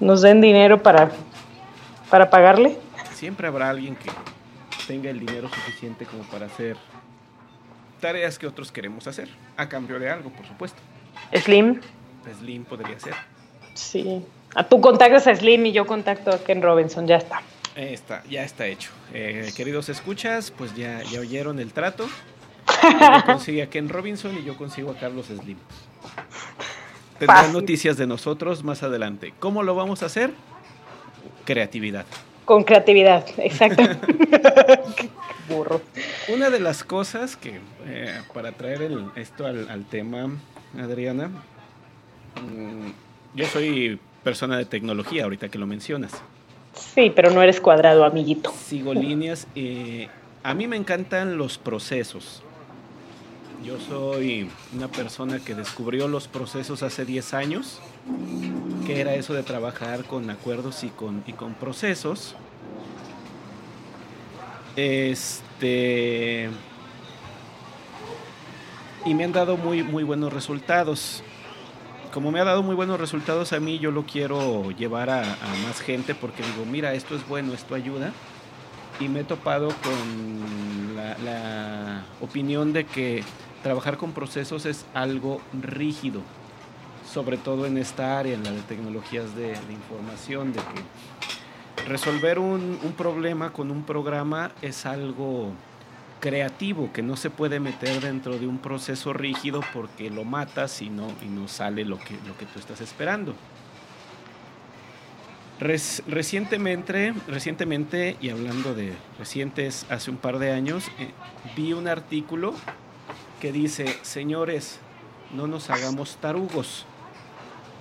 [0.00, 1.10] nos den dinero para,
[2.10, 2.78] para pagarle.
[3.14, 4.10] Siempre habrá alguien que
[4.86, 6.76] tenga el dinero suficiente como para hacer
[8.00, 10.80] tareas que otros queremos hacer, a cambio de algo, por supuesto.
[11.34, 11.80] Slim.
[12.40, 13.14] Slim podría ser.
[13.74, 14.24] Sí.
[14.54, 17.42] A tú contactas a Slim y yo contacto a Ken Robinson, ya está.
[17.76, 18.90] Está, ya está hecho.
[19.14, 22.06] Eh, queridos escuchas, pues ya, ya oyeron el trato.
[23.26, 25.56] consigue a Ken Robinson y yo consigo a Carlos Slim.
[27.18, 29.32] Tendrán noticias de nosotros más adelante.
[29.38, 30.32] ¿Cómo lo vamos a hacer?
[31.44, 32.04] Creatividad.
[32.44, 33.82] Con creatividad, exacto.
[35.48, 35.80] Burro.
[36.28, 40.30] Una de las cosas que, eh, para traer esto al, tema,
[40.78, 41.28] Adriana,
[42.36, 42.90] mm,
[43.34, 46.22] yo soy persona de tecnología, ahorita que lo mencionas.
[46.74, 48.52] Sí, pero no eres cuadrado, amiguito.
[48.52, 49.46] Sigo líneas.
[49.54, 50.08] Eh,
[50.42, 52.42] a mí me encantan los procesos.
[53.64, 57.80] Yo soy una persona que descubrió los procesos hace 10 años,
[58.86, 62.34] que era eso de trabajar con acuerdos y con, y con procesos.
[64.74, 66.50] Este.
[69.04, 71.22] Y me han dado muy, muy buenos resultados
[72.12, 75.24] como me ha dado muy buenos resultados a mí, yo lo quiero llevar a,
[75.66, 78.12] más gente porque digo, mira, esto es bueno, esto ayuda.
[79.00, 83.24] Y me he topado con la, opinión de que
[83.62, 86.20] trabajar con procesos es algo rígido,
[87.10, 92.78] sobre todo en esta área, en la de tecnologías de, información, de que resolver un,
[92.82, 95.52] un problema con un programa es algo
[96.22, 100.88] creativo que no se puede meter dentro de un proceso rígido porque lo matas y
[100.88, 103.34] no, y no sale lo que, lo que tú estás esperando.
[105.58, 111.10] recientemente, recientemente, y hablando de recientes, hace un par de años, eh,
[111.56, 112.54] vi un artículo
[113.40, 114.78] que dice, señores,
[115.34, 116.86] no nos hagamos tarugos.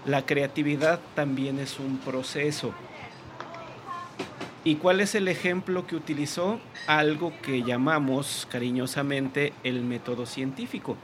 [0.03, 2.73] La creatividad también es un proceso.
[4.63, 6.59] ¿Y cuál es el ejemplo que utilizó?
[6.85, 10.97] Algo que llamamos cariñosamente el método científico,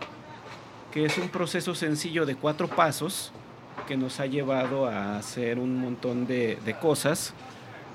[0.91, 3.31] que es un proceso sencillo de cuatro pasos
[3.87, 7.33] que nos ha llevado a hacer un montón de, cosas,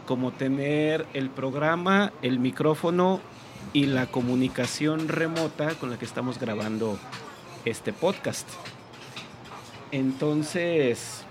[0.05, 3.21] como tener el programa, el micrófono
[3.73, 6.99] y la comunicación remota con la que estamos grabando
[7.65, 8.49] este podcast.
[9.93, 11.25] Entonces,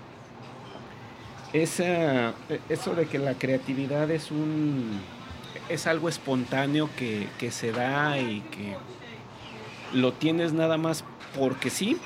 [1.52, 2.34] esa,
[2.68, 5.00] eso de que la creatividad es un
[5.68, 8.76] es algo espontáneo que, se da y que
[9.92, 11.04] lo tienes nada más
[11.38, 11.98] porque sí,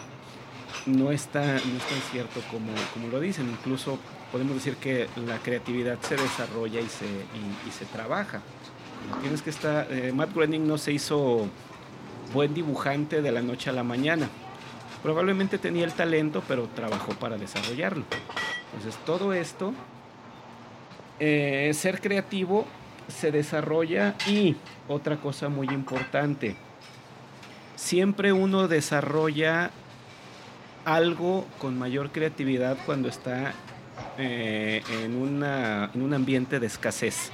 [0.86, 3.48] no está, no es tan cierto como, como lo dicen.
[3.48, 3.98] Incluso
[4.30, 8.40] podemos decir que la creatividad se desarrolla y se, y, se trabaja.
[9.20, 11.48] Tienes que estar, eh, Matt Groening no se hizo
[12.32, 14.28] buen dibujante de la noche a la mañana.
[15.06, 18.02] Probablemente tenía el talento, pero trabajó para desarrollarlo.
[18.74, 19.72] Entonces todo esto,
[21.20, 22.66] eh, ser creativo
[23.06, 24.56] se desarrolla y
[24.88, 26.56] otra cosa muy importante,
[27.76, 29.70] siempre uno desarrolla
[30.84, 33.52] algo con mayor creatividad cuando está
[34.18, 37.30] eh, en, en un ambiente de escasez.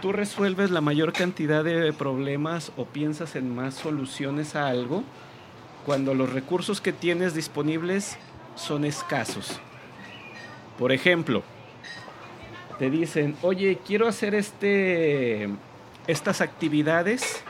[0.00, 5.04] Tú resuelves la mayor cantidad de problemas o piensas en más soluciones a algo
[5.84, 8.16] cuando los recursos que tienes disponibles
[8.54, 9.60] son escasos.
[10.78, 11.42] Por ejemplo,
[12.78, 15.48] te dicen, oye, quiero hacer este,
[16.06, 17.42] estas actividades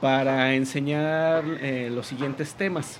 [0.00, 2.98] para enseñar eh, los siguientes temas.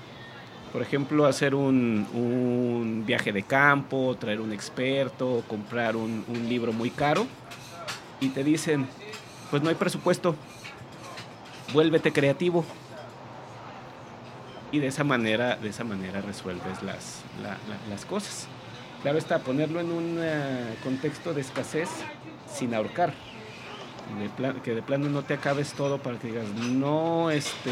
[0.72, 7.27] Por ejemplo, hacer un, viaje de campo, traer un experto, comprar un, libro muy caro.
[8.20, 8.87] Y te dicen,
[9.51, 10.35] pues no hay presupuesto,
[11.72, 12.64] vuélvete creativo.
[14.75, 17.22] Y de esa manera, de esa manera resuelves las,
[17.89, 18.49] las cosas.
[19.03, 21.89] Claro está, ponerlo en un eh, contexto de escasez
[22.53, 23.14] sin ahorcar.
[24.64, 27.70] que de plano no te acabes todo para que digas, no, este,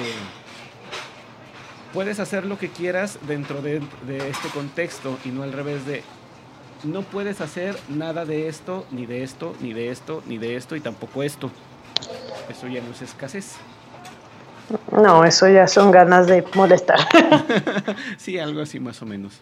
[1.93, 3.83] puedes hacer lo que quieras dentro de,
[4.29, 6.05] este contexto y no al revés de
[6.85, 10.77] no puedes hacer nada de esto, ni de esto, ni de esto, ni de esto
[10.77, 11.51] y tampoco esto.
[12.49, 13.57] Eso ya no es escasez.
[14.91, 16.99] No, eso ya son ganas de molestar.
[18.17, 19.41] sí, algo así más o menos.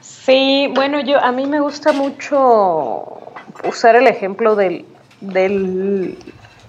[0.00, 3.18] Sí, bueno, yo a mí me gusta mucho
[3.64, 4.84] usar el ejemplo del,
[5.20, 6.18] del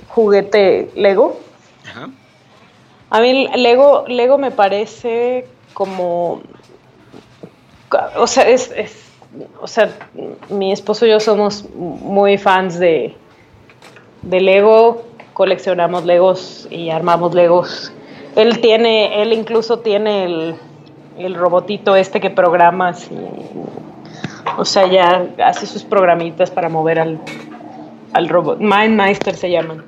[0.10, 1.40] juguete Lego.
[1.90, 2.10] Ajá.
[3.10, 6.42] A mí Lego, Lego me parece como,
[8.18, 8.74] o sea, es,
[9.62, 9.90] o sea,
[10.50, 13.16] mi esposo y yo somos muy fans de,
[14.22, 15.06] de Lego,
[15.36, 17.94] coleccionamos Legos y armamos Legos.
[18.36, 20.56] Él tiene, él incluso tiene el,
[21.20, 23.16] el robotito este que programas y,
[24.58, 27.20] o sea, ya hace sus programitas para mover al,
[28.14, 28.60] al robot.
[28.60, 29.84] Mindmeister se llaman.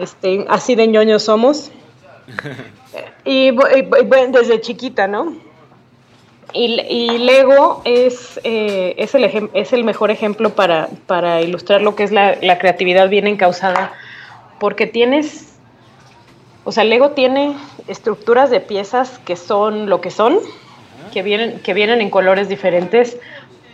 [0.00, 1.70] este, así de ñoños somos.
[3.24, 3.50] y,
[4.30, 5.34] desde chiquita, ¿no?
[6.52, 12.04] Y, Lego es, eh, es, el es, el mejor ejemplo para, para ilustrar lo que
[12.04, 13.92] es la, creatividad bien encausada,
[14.58, 15.56] porque tienes,
[16.64, 17.54] o sea, Lego tiene
[17.88, 20.38] estructuras de piezas que son lo que son,
[21.12, 23.18] que vienen, que vienen en colores diferentes,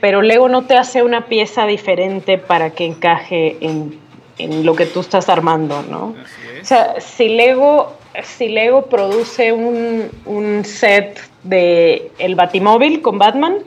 [0.01, 3.99] pero Lego no te hace una pieza diferente para que encaje en,
[4.39, 6.15] en lo que tú estás armando, ¿no?
[6.61, 13.59] O sea, si Lego si Lego produce un, set de el Batimóvil con Batman,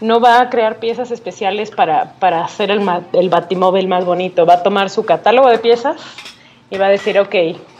[0.00, 2.82] no va a crear piezas especiales para, hacer el,
[3.12, 4.46] el, Batimóvil más bonito.
[4.46, 5.96] Va a tomar su catálogo de piezas
[6.70, 7.34] y va a decir, ok,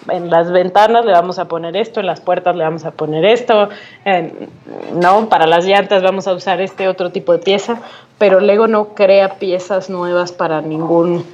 [0.08, 3.24] en las ventanas le vamos a poner esto, en las puertas le vamos a poner
[3.24, 3.68] esto,
[4.94, 7.80] no, para las llantas vamos a usar este otro tipo de pieza,
[8.16, 11.24] pero Lego no crea piezas nuevas para ningún,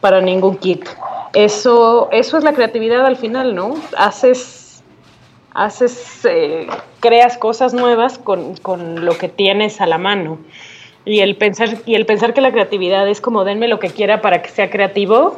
[0.00, 0.86] para ningún kit
[1.36, 3.74] eso, eso es la creatividad al final, ¿no?
[3.98, 4.82] Haces,
[5.52, 6.66] haces, eh,
[7.00, 10.38] creas cosas nuevas con, lo que tienes a la mano.
[11.04, 14.22] Y el pensar, y el pensar que la creatividad es como denme lo que quiera
[14.22, 15.36] para que sea creativo.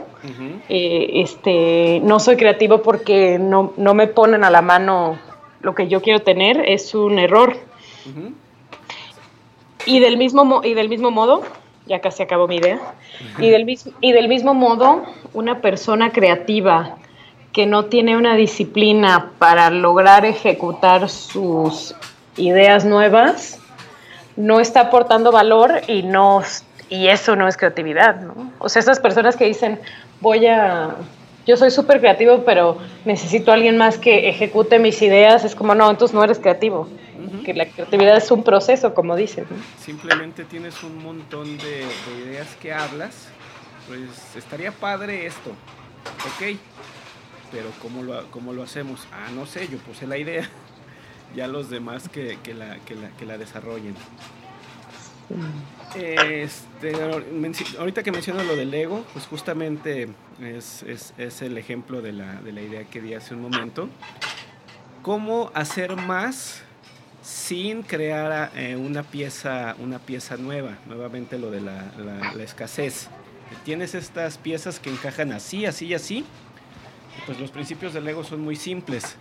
[0.68, 5.18] Eh, este, no soy creativo porque no, me ponen a la mano
[5.60, 7.56] lo que yo quiero tener, es un error.
[9.86, 11.42] y, del mismo, y del mismo modo,
[11.86, 12.80] ya casi acabó mi idea.
[13.38, 16.96] Y del, mismo, y del mismo modo, una persona creativa
[17.52, 21.94] que no tiene una disciplina para lograr ejecutar sus
[22.36, 23.58] ideas nuevas,
[24.36, 26.42] no está aportando valor y, no,
[26.88, 28.20] y eso no es creatividad.
[28.20, 28.52] ¿no?
[28.58, 29.80] O sea, esas personas que dicen,
[30.20, 30.96] voy a,
[31.46, 35.74] yo soy súper creativo, pero necesito a alguien más que ejecute mis ideas, es como,
[35.74, 36.88] no, entonces no eres creativo
[37.44, 39.46] que la creatividad es un proceso, como dicen.
[39.78, 41.84] Simplemente tienes un montón de,
[42.24, 43.28] ideas que hablas,
[43.86, 46.56] pues estaría padre esto, ok,
[47.50, 49.06] pero ¿cómo lo, cómo lo hacemos?
[49.12, 50.48] Ah, no sé, yo puse la idea,
[51.36, 53.94] ya los demás que, que, la, que, la, que la desarrollen.
[55.94, 56.92] Este,
[57.78, 60.08] ahorita que menciono lo del ego, pues justamente
[60.40, 63.88] es, es, es el ejemplo de la, de la idea que di hace un momento.
[65.02, 66.62] ¿Cómo hacer más
[67.28, 73.08] sin crear eh, una, pieza, una pieza nueva, nuevamente lo de la, escasez.
[73.66, 76.24] Tienes estas piezas que encajan así, así y así.
[77.26, 79.16] Pues los principios del Lego son muy simples.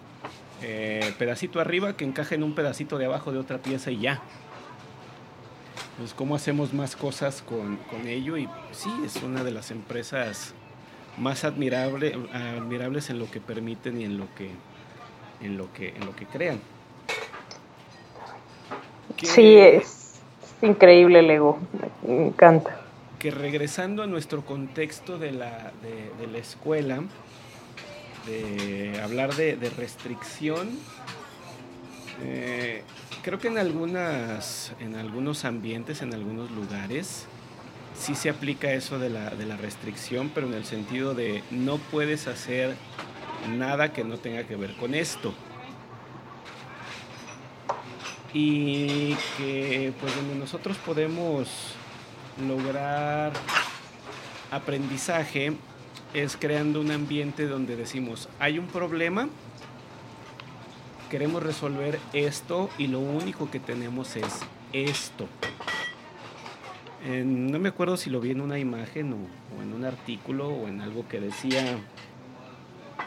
[0.62, 4.22] Eh, pedacito arriba que encaja en un pedacito de abajo de otra pieza y ya.
[5.98, 8.38] Pues cómo hacemos más cosas con, ello.
[8.38, 10.54] Y sí, es una de las empresas
[11.18, 14.52] más admirable, admirables en lo que permiten y en lo que,
[15.42, 16.60] en lo que, en lo que crean.
[19.24, 20.20] Sí, es
[20.62, 21.58] increíble el ego,
[22.04, 22.82] me encanta.
[23.18, 25.72] Que regresando a nuestro contexto de la,
[26.20, 27.02] de, la escuela,
[29.04, 30.70] hablar de, restricción,
[32.22, 32.84] eh,
[33.28, 37.26] creo que en algunas, en algunos ambientes, en algunos lugares,
[37.94, 41.78] sí se aplica eso de la, de la restricción, pero en el sentido de no
[41.78, 42.78] puedes hacer
[43.50, 45.34] nada que no tenga que ver con esto.
[48.34, 51.50] Y que pues donde nosotros podemos
[52.48, 53.34] lograr
[54.52, 55.52] aprendizaje
[56.14, 59.28] es creando un ambiente donde decimos, hay un problema,
[61.10, 64.40] queremos resolver esto y lo único que tenemos es
[64.74, 65.28] esto.
[67.06, 70.82] no me acuerdo si lo vi en una imagen o, en un artículo o en
[70.82, 71.80] algo que decía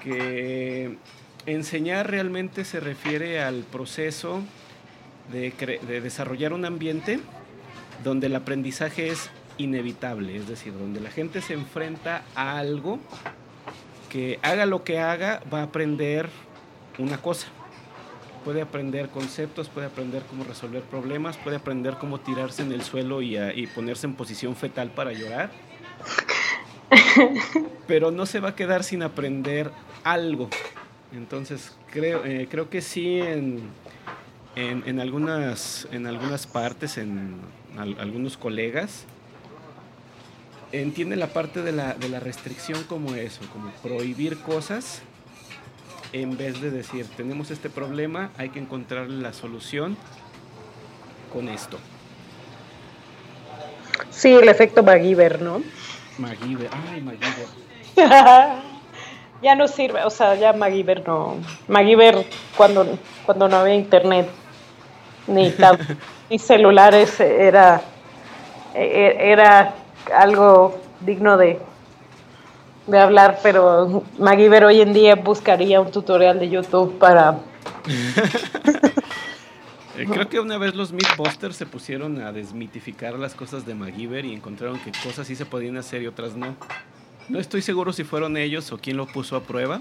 [0.02, 0.96] que
[1.46, 4.40] enseñar realmente se refiere al proceso
[5.30, 5.52] de,
[5.86, 7.20] de desarrollar un ambiente
[8.02, 12.98] donde el aprendizaje es inevitable, es decir, donde la gente se enfrenta a algo
[14.08, 16.30] que haga lo que haga, va a aprender
[16.98, 17.48] una cosa.
[18.44, 23.20] Puede aprender conceptos, puede aprender cómo resolver problemas, puede aprender cómo tirarse en el suelo
[23.20, 25.50] y, ponerse en posición fetal para llorar.
[27.86, 29.70] Pero no se va a quedar sin aprender
[30.04, 30.48] algo.
[31.12, 33.60] Entonces creo, eh, creo que sí en,
[34.56, 37.40] en, algunas, en algunas partes, en
[37.76, 39.04] algunos colegas,
[40.72, 45.02] entiende la parte de la, de la restricción como eso, como prohibir cosas
[46.12, 49.96] en vez de decir, tenemos este problema, hay que encontrar la solución
[51.32, 51.78] con esto.
[54.10, 55.62] Sí, el efecto MacGyver, ¿no?
[56.18, 57.46] MacGyver, ay, MacGyver.
[59.42, 61.36] ya no sirve, o sea, ya MacGyver no.
[61.68, 64.28] MacGyver cuando, cuando no había internet
[65.26, 65.54] ni,
[66.30, 67.82] ni celulares era,
[68.74, 69.74] e, e, era
[70.14, 71.60] algo digno de,
[72.90, 77.38] de hablar, pero MacGyver hoy en día buscaría un tutorial de YouTube para...
[79.96, 84.24] Eh, creo que una vez los Mythbusters se pusieron a desmitificar las cosas de MacGyver
[84.24, 86.56] y encontraron que cosas sí se podían hacer y otras no.
[87.28, 89.80] No estoy seguro si fueron ellos o quién lo puso a prueba,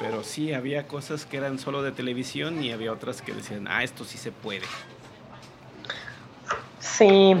[0.00, 3.84] pero sí había cosas que eran solo de televisión y había otras que decían, ah,
[3.84, 4.62] esto sí se puede.
[6.78, 7.34] Sí,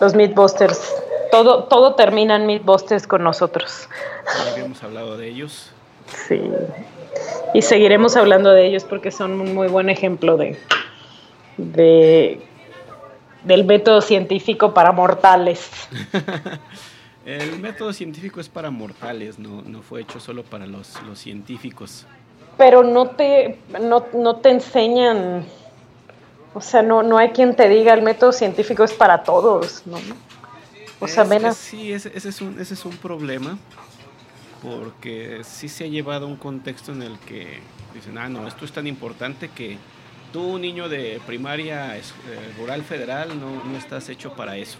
[0.00, 0.94] los Mythbusters.
[1.30, 3.88] Todo, todo termina en Mythbusters con nosotros.
[4.26, 5.70] Ya habíamos hablado de ellos.
[6.26, 6.40] Sí.
[7.54, 10.58] Y seguiremos hablando de ellos porque son un muy buen ejemplo de,
[11.56, 12.40] de
[13.44, 15.70] del método científico para mortales.
[17.24, 22.06] El método científico es para mortales, no, no fue hecho solo para los, los científicos.
[22.56, 25.44] Pero no te, no, no te enseñan
[26.54, 29.98] o sea, no, no hay quien te diga el método científico es para todos, ¿no?
[31.00, 33.58] O sea, es, Sí, ese, es un, ese es un problema,
[34.62, 37.60] porque sí se ha llevado a un contexto en el que
[37.94, 39.78] dicen, ah, no, esto es tan importante que
[40.32, 42.02] tú, niño de primaria eh,
[42.58, 44.78] rural federal, no, no estás hecho para eso.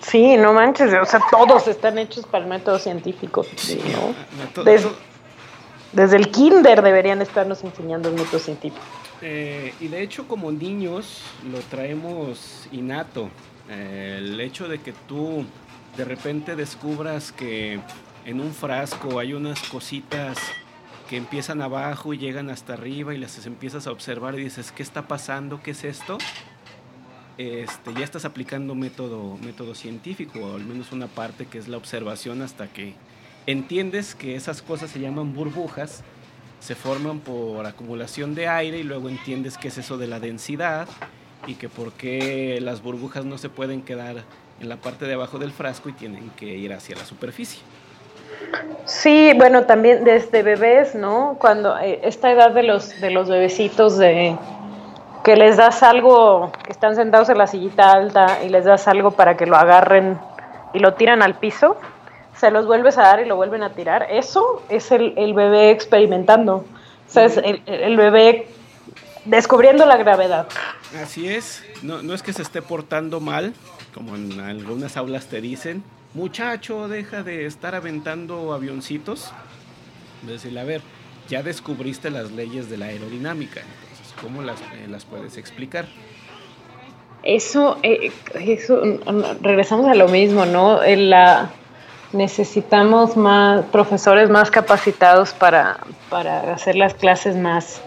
[0.00, 3.44] Sí, no manches, o sea, todos están hechos para el método científico.
[3.56, 4.62] Sí, ¿no?
[4.62, 4.90] desde,
[5.92, 8.84] desde el kinder deberían estarnos enseñando el método científico.
[9.22, 13.30] Eh, y de hecho como niños lo traemos innato.
[13.68, 15.44] El hecho de que tú
[15.96, 17.80] de repente descubras que
[18.24, 20.38] en un frasco hay unas cositas
[21.08, 24.82] que empiezan abajo y llegan hasta arriba y las empiezas a observar y dices, ¿qué
[24.82, 25.62] está pasando?
[25.62, 26.18] ¿Qué es esto?
[27.38, 31.76] Este, ya estás aplicando método, método científico, o al menos una parte que es la
[31.76, 32.94] observación hasta que
[33.46, 36.02] entiendes que esas cosas se llaman burbujas
[36.60, 40.88] se forman por acumulación de aire y luego entiendes qué es eso de la densidad
[41.46, 44.16] y que por qué las burbujas no se pueden quedar
[44.60, 47.60] en la parte de abajo del frasco y tienen que ir hacia la superficie.
[48.84, 51.36] Sí, bueno, también desde bebés, ¿no?
[51.38, 54.36] Cuando eh, esta edad de los de los bebecitos de
[55.24, 59.10] que les das algo, que están sentados en la sillita alta y les das algo
[59.10, 60.18] para que lo agarren
[60.72, 61.76] y lo tiran al piso,
[62.36, 64.06] se los vuelves a dar y lo vuelven a tirar.
[64.08, 66.56] Eso es el, bebé experimentando.
[66.56, 68.46] O sea, es el, bebé
[69.26, 70.48] descubriendo la gravedad.
[71.02, 71.64] Así es.
[71.82, 73.54] No, no es que se esté portando mal,
[73.94, 75.82] como en algunas aulas te dicen.
[76.14, 79.32] Muchacho, deja de estar aventando avioncitos.
[80.22, 80.80] Decirle, a ver,
[81.28, 83.60] ya descubriste las leyes de la aerodinámica.
[83.60, 85.86] Entonces, ¿cómo las, eh, las puedes explicar?
[87.22, 88.80] Eso, eh, eso,
[89.42, 90.82] regresamos a lo mismo, ¿no?
[90.82, 91.50] En la
[92.12, 95.78] necesitamos más profesores más capacitados para,
[96.52, 97.82] hacer las clases más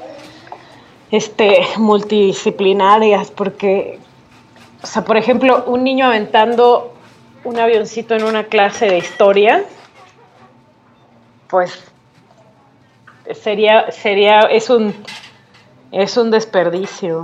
[1.12, 4.00] este, multidisciplinarias, porque,
[4.82, 6.94] o sea, por ejemplo, un niño aventando
[7.44, 9.64] un avioncito en una clase de historia,
[11.48, 11.84] pues
[13.34, 14.94] sería, sería, es un,
[15.92, 17.24] es un desperdicio.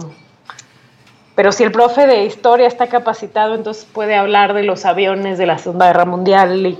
[1.36, 5.45] Pero si el profe de historia está capacitado, entonces puede hablar de los aviones de
[5.45, 6.79] la Segunda Guerra Mundial y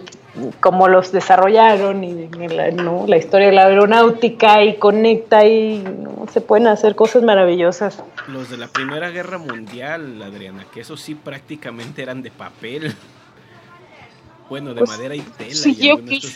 [0.60, 3.06] cómo los desarrollaron y la, ¿no?
[3.08, 6.26] la historia de la aeronáutica y conecta y ¿no?
[6.32, 8.04] se pueden hacer cosas maravillosas.
[8.28, 12.94] Los de la Primera Guerra Mundial, Adriana, que eso sí prácticamente eran de papel.
[14.48, 15.54] Bueno, de Pues, madera y tela.
[15.56, 15.72] Si,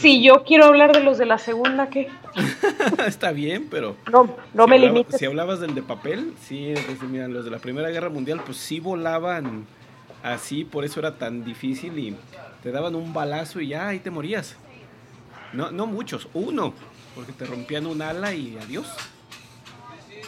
[0.04, 2.10] y yo, quiero hablar de los de la segunda, ¿qué?
[3.06, 3.98] Está bien, pero.
[4.12, 5.20] No, no si me hablaba- limites.
[5.20, 8.42] Si hablabas del de papel, sí, es decir, mira, los de la Primera Guerra Mundial,
[8.44, 9.68] pues sí volaban
[10.24, 12.16] así, por eso era tan difícil y
[12.64, 14.56] te daban un balazo y ya ahí te morías.
[15.54, 16.74] No, no muchos, uno,
[17.16, 18.88] porque te rompían un ala y adiós.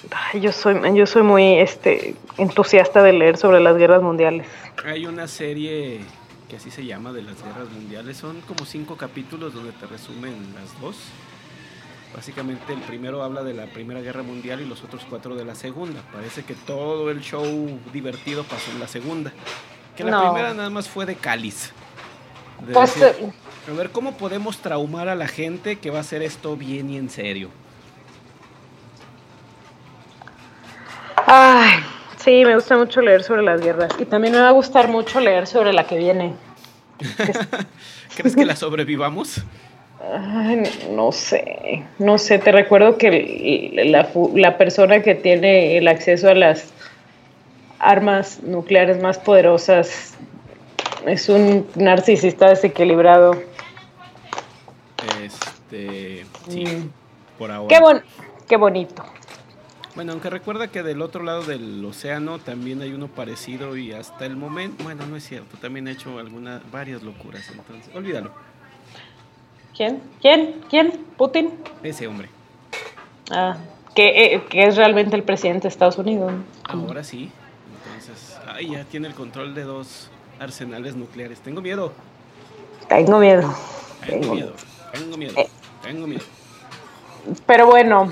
[0.10, 4.48] Ay, yo soy, yo soy muy este, entusiasta de leer sobre las guerras mundiales.
[4.84, 6.02] Hay una serie
[6.50, 10.34] que así se llama de las guerras mundiales, son como cinco capítulos donde te resumen
[10.56, 10.98] las dos.
[12.14, 15.56] Básicamente el primero habla de la Primera Guerra Mundial y los otros cuatro de la
[15.56, 16.02] Segunda.
[16.12, 19.32] Parece que todo el show divertido pasó en la Segunda.
[19.96, 20.32] Que la No.
[20.34, 21.72] primera nada más fue de cáliz.
[22.66, 26.02] De Pues, decir, eh, a ver, ¿cómo podemos traumar a la gente que va a
[26.02, 27.50] hacer esto bien y en serio?
[31.28, 31.80] ay,
[32.18, 33.92] sí, me gusta mucho leer sobre las guerras.
[34.00, 36.34] Y también me va a gustar mucho leer sobre la que viene.
[38.16, 39.42] ¿Crees que la sobrevivamos?
[40.14, 43.72] Ay, no sé, no sé, te recuerdo que
[44.36, 46.74] la persona que tiene el acceso a las
[47.82, 50.16] armas nucleares más poderosas
[51.06, 53.34] es un narcisista desequilibrado.
[55.24, 56.90] Este, sí, Mm.
[57.38, 57.68] por ahora.
[57.76, 58.04] Qué, bon-
[58.48, 59.04] qué bonito.
[59.96, 64.26] Bueno, aunque recuerda que del otro lado del océano también hay uno parecido y hasta
[64.26, 68.32] el momento, bueno, no es cierto, también ha hecho algunas, varias locuras, entonces, olvídalo,
[69.76, 70.02] ¿Quién?
[70.22, 70.62] ¿Quién?
[70.70, 70.92] ¿Quién?
[71.18, 71.52] ¿Putin?
[71.82, 72.30] ese hombre.
[73.32, 73.58] Ah,
[73.96, 76.32] que, eh, que es realmente el presidente de Estados Unidos.
[76.66, 77.32] Ahora sí,
[78.62, 80.10] ay, ya tiene el control de dos
[80.40, 81.40] arsenales nucleares.
[81.40, 81.92] Tengo miedo,
[82.88, 83.54] Tengo miedo.
[84.06, 84.54] tengo Tengo miedo,
[84.94, 85.50] tengo miedo, Eh.
[85.82, 86.24] tengo miedo.
[87.46, 88.10] Pero bueno,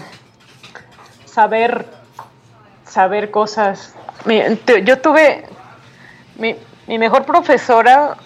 [1.25, 1.85] saber,
[2.85, 3.93] saber cosas.
[4.85, 5.45] Yo tuve
[6.37, 6.55] mi,
[6.87, 8.17] mi mejor profesora,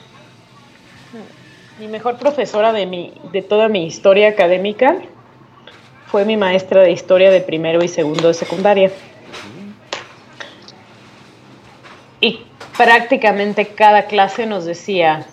[1.79, 4.95] mi mejor profesora de mi, de toda mi historia académica
[6.07, 8.91] fue mi maestra de historia de primero y segundo de secundaria.
[12.23, 12.39] Y
[12.77, 15.27] prácticamente cada clase nos decía,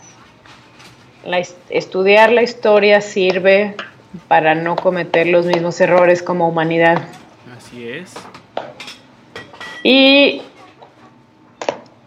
[1.24, 3.76] la estudiar la historia sirve
[4.26, 7.06] para no cometer los mismos errores como humanidad.
[7.56, 8.12] Así es.
[9.84, 10.42] Y,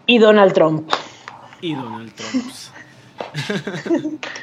[0.04, 0.92] y Donald Trump.
[1.62, 2.44] Y Donald Trump.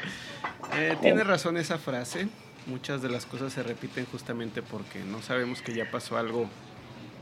[0.74, 2.28] Eh, tiene razón esa frase.
[2.64, 6.48] Muchas de las cosas se repiten justamente porque no sabemos que ya pasó algo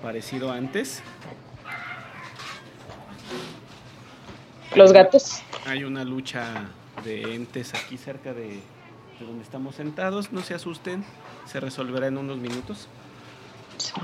[0.00, 1.02] parecido antes.
[4.74, 5.42] Los gatos.
[5.66, 6.70] Hay una lucha
[7.04, 8.60] de entes aquí cerca de,
[9.18, 10.32] de donde estamos sentados.
[10.32, 11.04] No se asusten,
[11.46, 12.88] se resolverá en unos minutos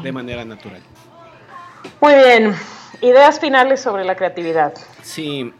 [0.02, 0.82] de manera natural.
[2.00, 2.54] Muy bien.
[3.00, 4.74] Ideas finales sobre la creatividad.
[5.02, 5.52] Sí.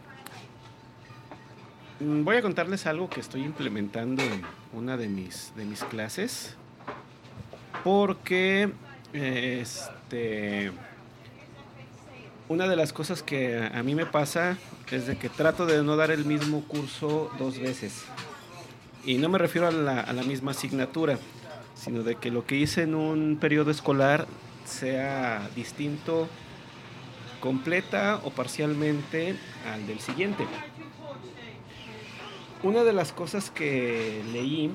[1.99, 4.43] Mm, Voy a contarles algo que estoy implementando en
[4.73, 6.55] una de mis, de mis clases.
[7.83, 8.71] Porque
[9.13, 10.71] este,
[12.49, 14.57] una de las cosas que a mí me pasa
[14.91, 18.05] es de que trato de no dar el mismo curso dos veces.
[19.05, 21.19] Y no me refiero a la, a la misma asignatura,
[21.75, 24.27] sino de que lo que hice en un periodo escolar
[24.65, 26.27] sea distinto
[27.39, 29.35] completa o parcialmente
[29.71, 30.45] al del siguiente.
[32.63, 34.71] Una de las cosas que leí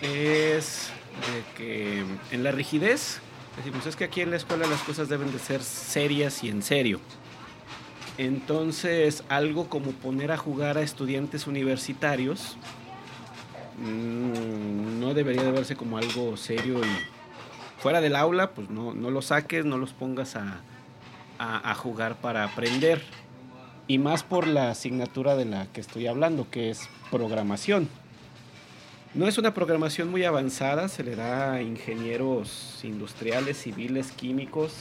[0.00, 3.20] es de que en la rigidez,
[3.56, 6.62] decimos, es que aquí en la escuela las cosas deben de ser serias y en
[6.62, 7.00] serio.
[8.18, 12.56] Entonces, algo como poner a jugar a estudiantes universitarios
[13.78, 16.88] mm, no debería de verse como algo serio y
[17.80, 20.60] fuera del aula, pues no, no los saques, no los pongas a,
[21.38, 23.02] a, a jugar para aprender.
[23.88, 27.88] Y más por la asignatura de la que estoy hablando, que es programación.
[29.14, 34.72] No es una programación muy avanzada, se le da a ingenieros industriales, civiles, químicos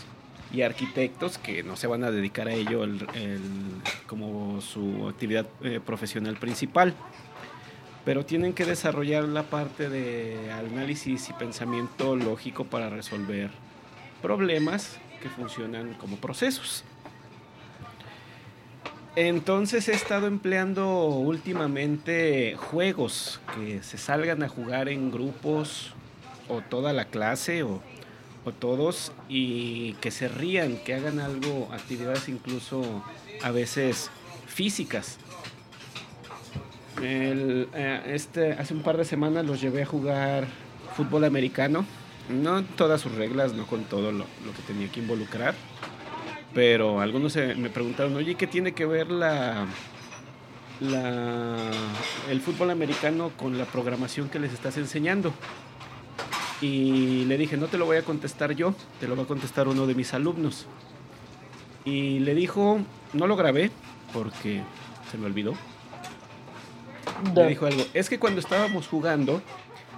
[0.54, 3.42] y arquitectos que no se van a dedicar a ello el- el-
[4.08, 6.94] como su actividad eh, profesional principal.
[8.06, 13.52] Pero tienen que desarrollar la parte de análisis y pensamiento lógico para resolver
[14.22, 16.84] problemas que funcionan como procesos.
[19.16, 25.94] Entonces he estado empleando últimamente juegos que se salgan a jugar en grupos
[26.48, 27.82] o toda la clase o,
[28.46, 33.04] o todos y que se rían, que hagan algo, actividades incluso
[33.44, 34.10] a veces
[34.48, 35.18] físicas.
[37.02, 37.68] Eh,
[38.08, 40.48] este, hace un par de semanas los llevé a jugar
[40.96, 41.86] fútbol americano.
[42.30, 45.54] No todas sus reglas, no con todo lo que tenía que involucrar.
[46.54, 49.66] Pero algunos me preguntaron, oye, ¿qué tiene que ver la,
[50.82, 51.58] la,
[52.30, 55.34] el fútbol americano con la programación que les estás enseñando?
[56.62, 59.68] Y le dije, no te lo voy a contestar yo, te lo va a contestar
[59.68, 60.68] uno de mis alumnos.
[61.86, 62.80] Y le dijo,
[63.14, 63.72] no lo grabé
[64.14, 64.62] porque
[65.10, 65.54] se me olvidó.
[67.36, 69.42] Le dijo algo, es que cuando estábamos jugando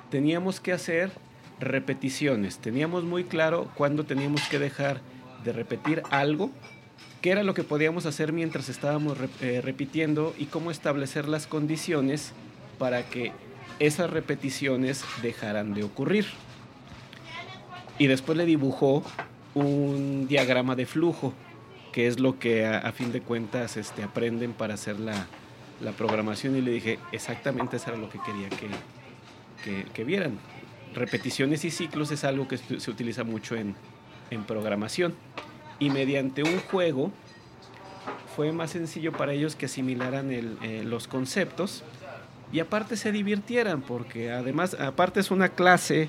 [0.09, 1.11] teníamos que hacer
[1.59, 5.01] repeticiones, teníamos muy claro cuándo teníamos que dejar
[5.43, 6.51] de repetir algo,
[7.21, 12.33] qué era lo que podíamos hacer mientras estábamos eh, repitiendo y cómo establecer las condiciones
[12.77, 13.31] para que
[13.79, 16.25] esas repeticiones dejaran de ocurrir
[17.97, 19.03] y después le dibujó
[19.53, 21.33] un diagrama de flujo,
[21.91, 25.27] que es lo que a, fin de cuentas este, aprenden para hacer la,
[25.97, 30.39] programación y le dije, exactamente eso era lo que quería que, que, vieran.
[30.93, 33.75] Repeticiones y ciclos es algo que se utiliza mucho en,
[34.47, 35.13] programación.
[35.79, 37.11] Y mediante un juego
[38.35, 41.83] fue más sencillo para ellos que asimilaran eh, los conceptos
[42.53, 46.07] y aparte se divirtieran, porque además, aparte es una clase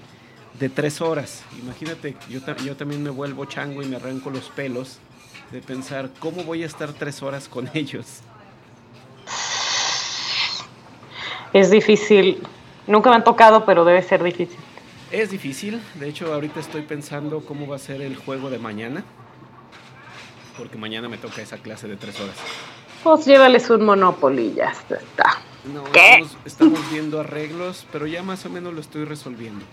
[0.61, 1.43] de tres horas.
[1.59, 4.99] Imagínate, yo, yo también me vuelvo chango y me arranco los pelos
[5.51, 8.21] de pensar cómo voy a estar tres horas con ellos.
[11.55, 12.43] Es difícil.
[12.87, 14.59] Nunca me han tocado, pero debe ser difícil.
[15.11, 15.81] Es difícil.
[15.95, 19.05] De hecho, ahorita estoy pensando cómo va a ser el juego de mañana.
[20.57, 22.37] Porque mañana me toca esa clase de tres horas.
[23.03, 25.43] Pues llévales un Monopoly ya está.
[25.73, 29.65] No, Estamos, estamos viendo arreglos, pero ya más o menos lo estoy resolviendo.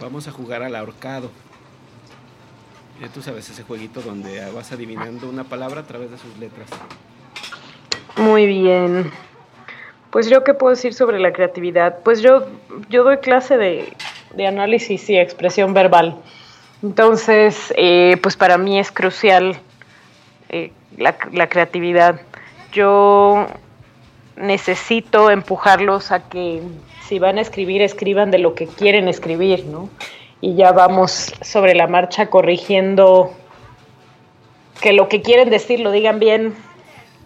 [0.00, 1.30] Vamos a jugar al ahorcado.
[3.00, 6.68] Ya tú sabes, ese jueguito donde vas adivinando una palabra a través de sus letras.
[8.16, 9.10] Muy bien.
[10.10, 11.98] Pues yo qué puedo decir sobre la creatividad.
[12.02, 12.46] Pues yo,
[12.88, 13.92] yo doy clase de,
[14.46, 16.16] análisis y expresión verbal.
[16.82, 19.60] Entonces, eh, pues para mí es crucial
[20.48, 22.20] eh, la, la creatividad.
[22.72, 23.46] Yo
[24.36, 26.62] necesito empujarlos a que
[27.06, 29.88] si van a escribir, escriban de lo que quieren escribir, ¿no?
[30.40, 33.32] Y ya vamos sobre la marcha corrigiendo
[34.80, 36.54] que lo que quieren decir lo digan bien,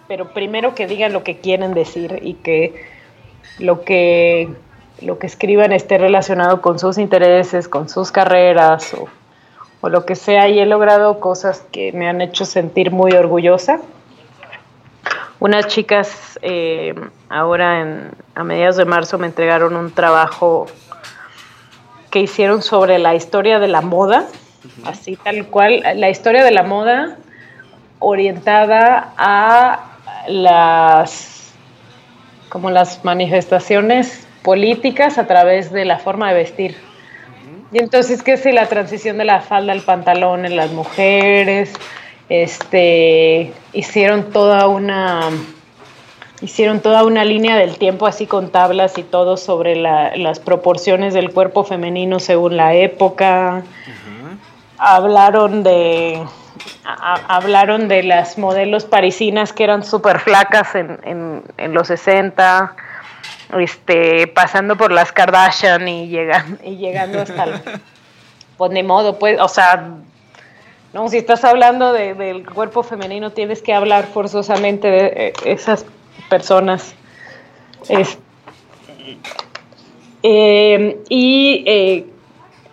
[0.07, 2.85] pero primero que digan lo que quieren decir y que
[3.59, 4.49] lo que
[5.01, 9.09] lo que escriban esté relacionado con sus intereses, con sus carreras o,
[9.81, 10.49] o lo que sea.
[10.49, 13.81] Y he logrado cosas que me han hecho sentir muy orgullosa
[15.41, 16.95] unas chicas eh,
[17.31, 20.67] ahora en, a mediados de marzo me entregaron un trabajo
[22.11, 24.27] que hicieron sobre la historia de la moda,
[24.85, 27.17] así tal cual, la historia de la moda
[28.01, 29.97] orientada a
[30.29, 31.55] las
[32.51, 36.90] como las manifestaciones políticas a través de la forma de vestir.
[37.73, 41.73] Y entonces, ¿qué es la transición de la falda al pantalón en las mujeres?
[42.31, 45.31] este, hicieron toda una
[46.41, 51.33] hicieron toda una línea del tiempo así con tablas y todo sobre las proporciones del
[51.33, 53.63] cuerpo femenino según la época.
[54.79, 56.23] Hablaron de
[56.85, 62.75] hablaron de las modelos parisinas que eran súper flacas en, en, los 60,
[63.59, 67.61] este, pasando por las Kardashian y, llegan, y llegando hasta el...
[68.57, 70.01] Pues ni modo, pues, o sea,
[70.93, 75.87] no, si estás hablando del cuerpo femenino, tienes que hablar forzosamente de eh, esas
[76.29, 76.95] personas.
[80.23, 82.07] Eh, y, eh,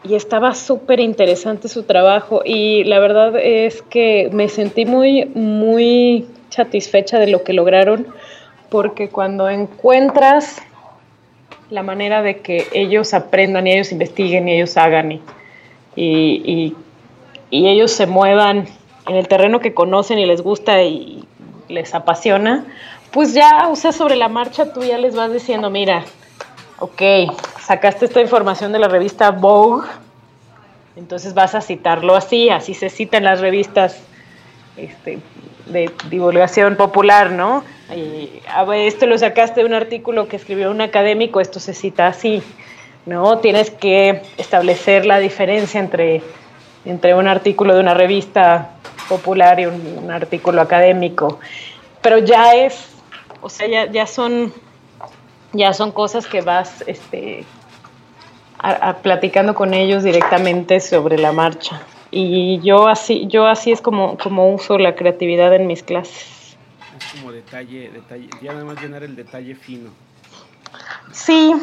[0.04, 6.28] y, estaba súper interesante su trabajo y la verdad es que me sentí muy, muy
[6.50, 8.08] satisfecha de lo que lograron
[8.70, 10.62] porque cuando encuentras
[11.70, 15.22] la manera de que ellos aprendan y ellos investiguen y ellos hagan y,
[15.96, 16.76] y
[17.50, 18.68] y ellos se muevan
[19.08, 21.26] en el terreno que conocen y les gusta y
[21.70, 22.66] les apasiona,
[23.12, 26.04] pues ya, o sea, sobre la marcha tú ya les vas diciendo, mira,
[26.80, 27.02] ok,
[27.62, 29.88] sacaste esta información de la revista Vogue,
[30.96, 34.00] entonces vas a citarlo así, así se cita en las revistas
[34.76, 35.20] este,
[35.68, 37.64] de divulgación popular, ¿no?
[37.96, 42.08] Y, a esto lo sacaste de un artículo que escribió un académico, esto se cita
[42.08, 42.44] así,
[43.06, 43.40] ¿no?
[43.40, 46.22] Tienes que establecer la diferencia entre
[46.88, 48.72] entre un artículo de una revista
[49.10, 51.40] popular y un, artículo académico.
[52.02, 52.96] Pero ya es,
[53.42, 54.54] o sea, ya, son,
[55.54, 57.44] ya son cosas que vas este,
[59.02, 61.82] platicando con ellos directamente sobre la marcha.
[62.10, 66.37] Y yo así, yo así es como, como uso la creatividad en mis clases.
[66.98, 69.90] Es como detalle, detalle, ya nada más llenar el detalle fino.
[71.12, 71.54] Sí,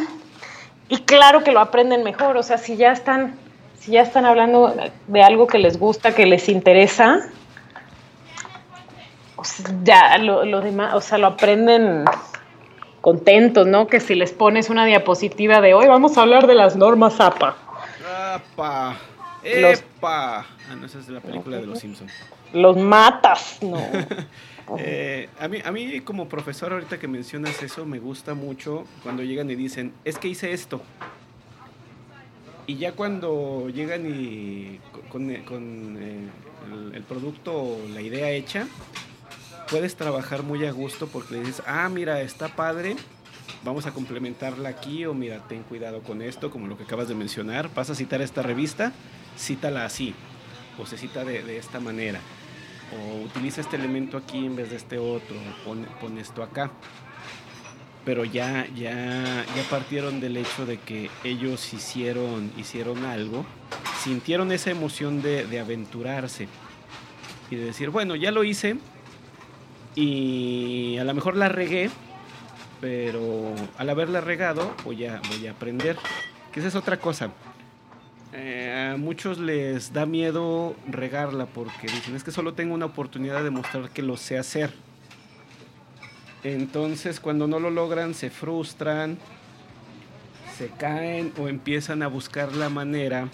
[0.89, 3.35] y claro que lo aprenden mejor, o sea, si ya están,
[3.79, 4.75] si ya están hablando
[5.07, 7.29] de algo que les gusta, que les interesa,
[9.83, 12.05] ya lo, lo demás, o sea, lo aprenden
[13.01, 13.87] contentos, ¿no?
[13.87, 17.57] Que si les pones una diapositiva de hoy vamos a hablar de las normas APA.
[18.35, 18.97] APA.
[19.45, 20.39] ¡Epa!
[20.39, 22.13] Ah, no, esa es de la película de Los Simpsons.
[22.55, 23.77] Los matas, no.
[24.79, 29.23] Eh, a, mí, a mí como profesor, ahorita que mencionas eso, me gusta mucho cuando
[29.23, 30.83] llegan y dicen, es que hice esto.
[32.67, 36.29] Y ya cuando llegan y con, eh,
[36.95, 38.67] el, producto, la idea hecha,
[39.71, 42.97] puedes trabajar muy a gusto porque dices, ah, mira, está padre,
[43.65, 47.15] vamos a complementarla aquí, o mira, ten cuidado con esto, como lo que acabas de
[47.15, 48.93] mencionar, vas a citar esta revista,
[49.39, 50.15] cítala así,
[50.79, 52.21] o se cita de, esta manera,
[52.93, 56.71] o utiliza este elemento aquí en vez de este otro, pon, pon esto acá.
[58.05, 58.93] Pero ya, ya,
[59.57, 63.47] ya partieron del hecho de que ellos hicieron, hicieron algo,
[64.03, 66.49] sintieron esa emoción de, de aventurarse
[67.51, 68.77] y de decir, bueno, ya lo hice
[69.95, 71.91] y a lo mejor la regué,
[72.81, 75.97] pero al haberla regado voy a, voy a aprender.
[76.53, 77.31] Que esa es otra cosa.
[78.37, 83.45] Eh, a muchos les da miedo regarla porque dicen es que solo tengo una oportunidad
[83.45, 84.73] de mostrar que lo sé hacer.
[86.43, 89.19] Entonces cuando no lo logran se frustran,
[90.59, 93.29] se caen o empiezan a buscar la manera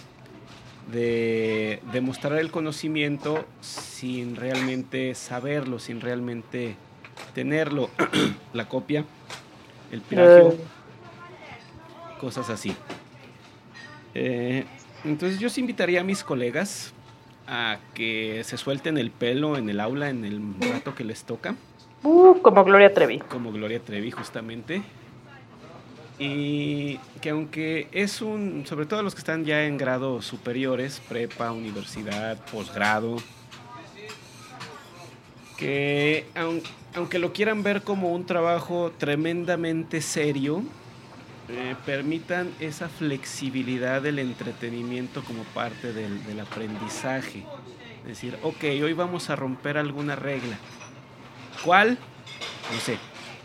[0.92, 6.76] de demostrar el conocimiento sin realmente saberlo, sin realmente
[7.34, 7.88] tenerlo.
[8.52, 9.06] la copia,
[9.92, 10.58] el plagio, eh.
[12.20, 12.76] cosas así.
[14.14, 14.66] Eh,
[15.04, 16.92] entonces yo sí invitaría a mis colegas
[17.46, 21.56] a que se suelten el pelo en el aula en el rato que les toca.
[22.02, 23.18] Uh, como Gloria Trevi.
[23.18, 24.82] Como Gloria Trevi, justamente.
[26.18, 31.50] Y que aunque es un, sobre todo los que están ya en grados superiores, prepa,
[31.50, 33.16] universidad, posgrado,
[35.56, 36.26] que
[36.94, 40.62] aunque lo quieran ver como un trabajo tremendamente serio,
[41.52, 47.44] eh, permitan esa flexibilidad del entretenimiento como parte del, aprendizaje.
[48.02, 50.56] Es decir, ok, hoy vamos a romper alguna regla.
[51.64, 51.98] ¿Cuál?
[52.72, 52.98] No sé,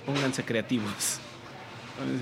[0.06, 1.20] pónganse creativos.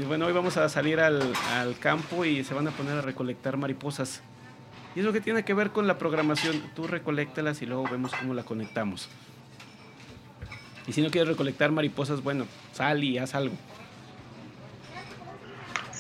[0.08, 1.22] Bueno, hoy vamos a salir al,
[1.52, 4.22] al, campo y se van a poner a recolectar mariposas.
[4.96, 6.62] Y eso que tiene que ver con la programación.
[6.76, 9.10] Tú recolectalas y luego vemos cómo la conectamos.
[10.88, 13.56] Y si no quieres recolectar mariposas, bueno, sal y haz algo.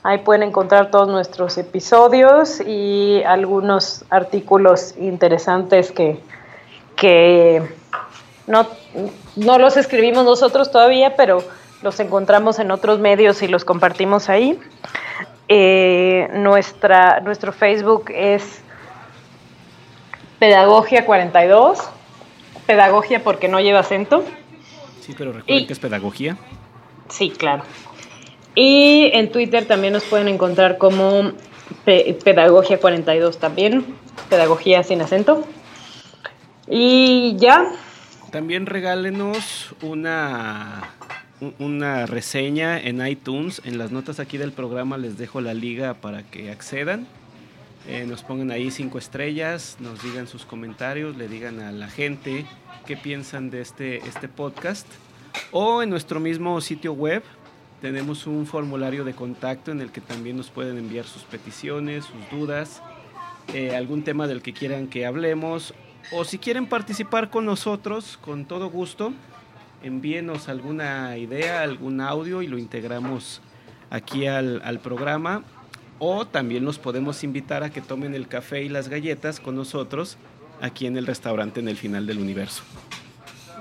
[0.03, 6.19] Ahí pueden encontrar todos nuestros episodios y algunos artículos interesantes que,
[6.97, 7.63] que
[8.47, 8.67] no,
[9.37, 11.45] no los escribimos nosotros todavía, pero
[11.83, 14.59] los encontramos en otros medios y los compartimos ahí.
[15.49, 18.63] Eh, nuestra, nuestro Facebook es
[20.39, 21.79] Pedagogia 42,
[22.67, 24.25] Pedagogia porque no lleva acento.
[25.01, 26.37] Sí, pero recuerden que es Pedagogía.
[27.09, 27.65] Sí, claro.
[28.55, 31.33] Y en Twitter también nos pueden encontrar como
[31.85, 33.85] Pedagogía 42 también,
[34.29, 35.47] Pedagogía sin acento.
[36.69, 37.73] Y ya.
[38.31, 40.83] También regálenos una,
[41.59, 43.61] una reseña en iTunes.
[43.65, 47.07] En las notas aquí del programa les dejo la liga para que accedan.
[47.89, 52.45] Eh, nos pongan ahí cinco estrellas, nos digan sus comentarios, le digan a la gente
[52.87, 54.87] qué piensan de este, este podcast.
[55.51, 57.23] O en nuestro mismo sitio web
[57.81, 62.39] tenemos un formulario de contacto en el que también nos pueden enviar sus peticiones, sus
[62.39, 62.83] dudas,
[63.55, 65.75] eh, algún tema del que quieran que hablemos
[66.13, 69.13] o si quieren participar con nosotros, con todo gusto,
[69.83, 73.41] envíenos alguna idea, algún audio y lo integramos
[73.91, 75.45] aquí al, al programa.
[76.01, 80.17] O también los podemos invitar a que tomen el café y las galletas con nosotros
[80.61, 82.63] aquí en el restaurante en el final del universo.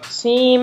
[0.10, 0.58] Sí,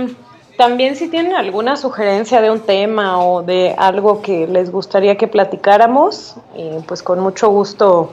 [0.57, 5.29] también si tienen alguna sugerencia de un tema o de algo que les gustaría que
[5.29, 8.13] platicáramos, eh, pues con mucho gusto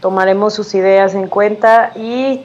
[0.00, 1.92] tomaremos sus ideas en cuenta.
[1.94, 2.42] Y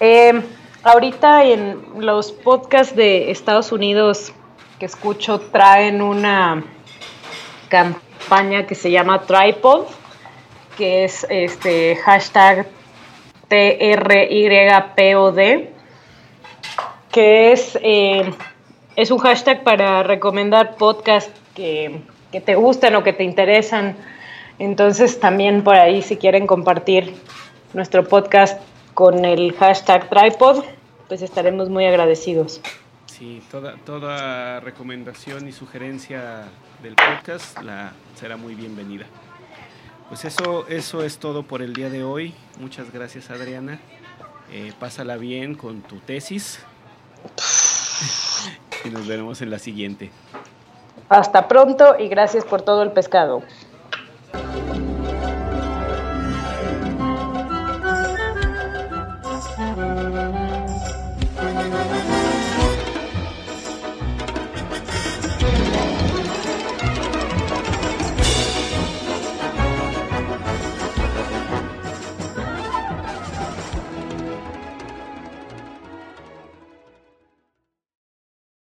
[0.00, 0.42] eh,
[0.82, 4.32] ahorita en los podcasts de Estados Unidos
[4.78, 6.64] que escucho traen una
[7.68, 9.84] campaña que se llama Tripod,
[10.76, 12.66] que es este hashtag
[13.48, 15.38] TRYPOD,
[17.12, 18.32] que es, eh,
[18.96, 22.02] es un hashtag para recomendar podcasts que,
[22.32, 23.96] que te gustan o que te interesan.
[24.58, 27.14] Entonces también por ahí si quieren compartir
[27.72, 28.60] nuestro podcast
[28.94, 30.64] con el hashtag Tripod,
[31.08, 32.60] pues estaremos muy agradecidos.
[33.06, 36.44] Sí, toda, toda recomendación y sugerencia
[36.82, 39.06] del podcast la, será muy bienvenida.
[40.08, 42.34] Pues eso, eso es todo por el día de hoy.
[42.58, 43.80] Muchas gracias Adriana.
[44.52, 46.64] Eh, pásala bien con tu tesis
[48.84, 50.10] y nos veremos en la siguiente.
[51.08, 53.42] Hasta pronto y gracias por todo el pescado.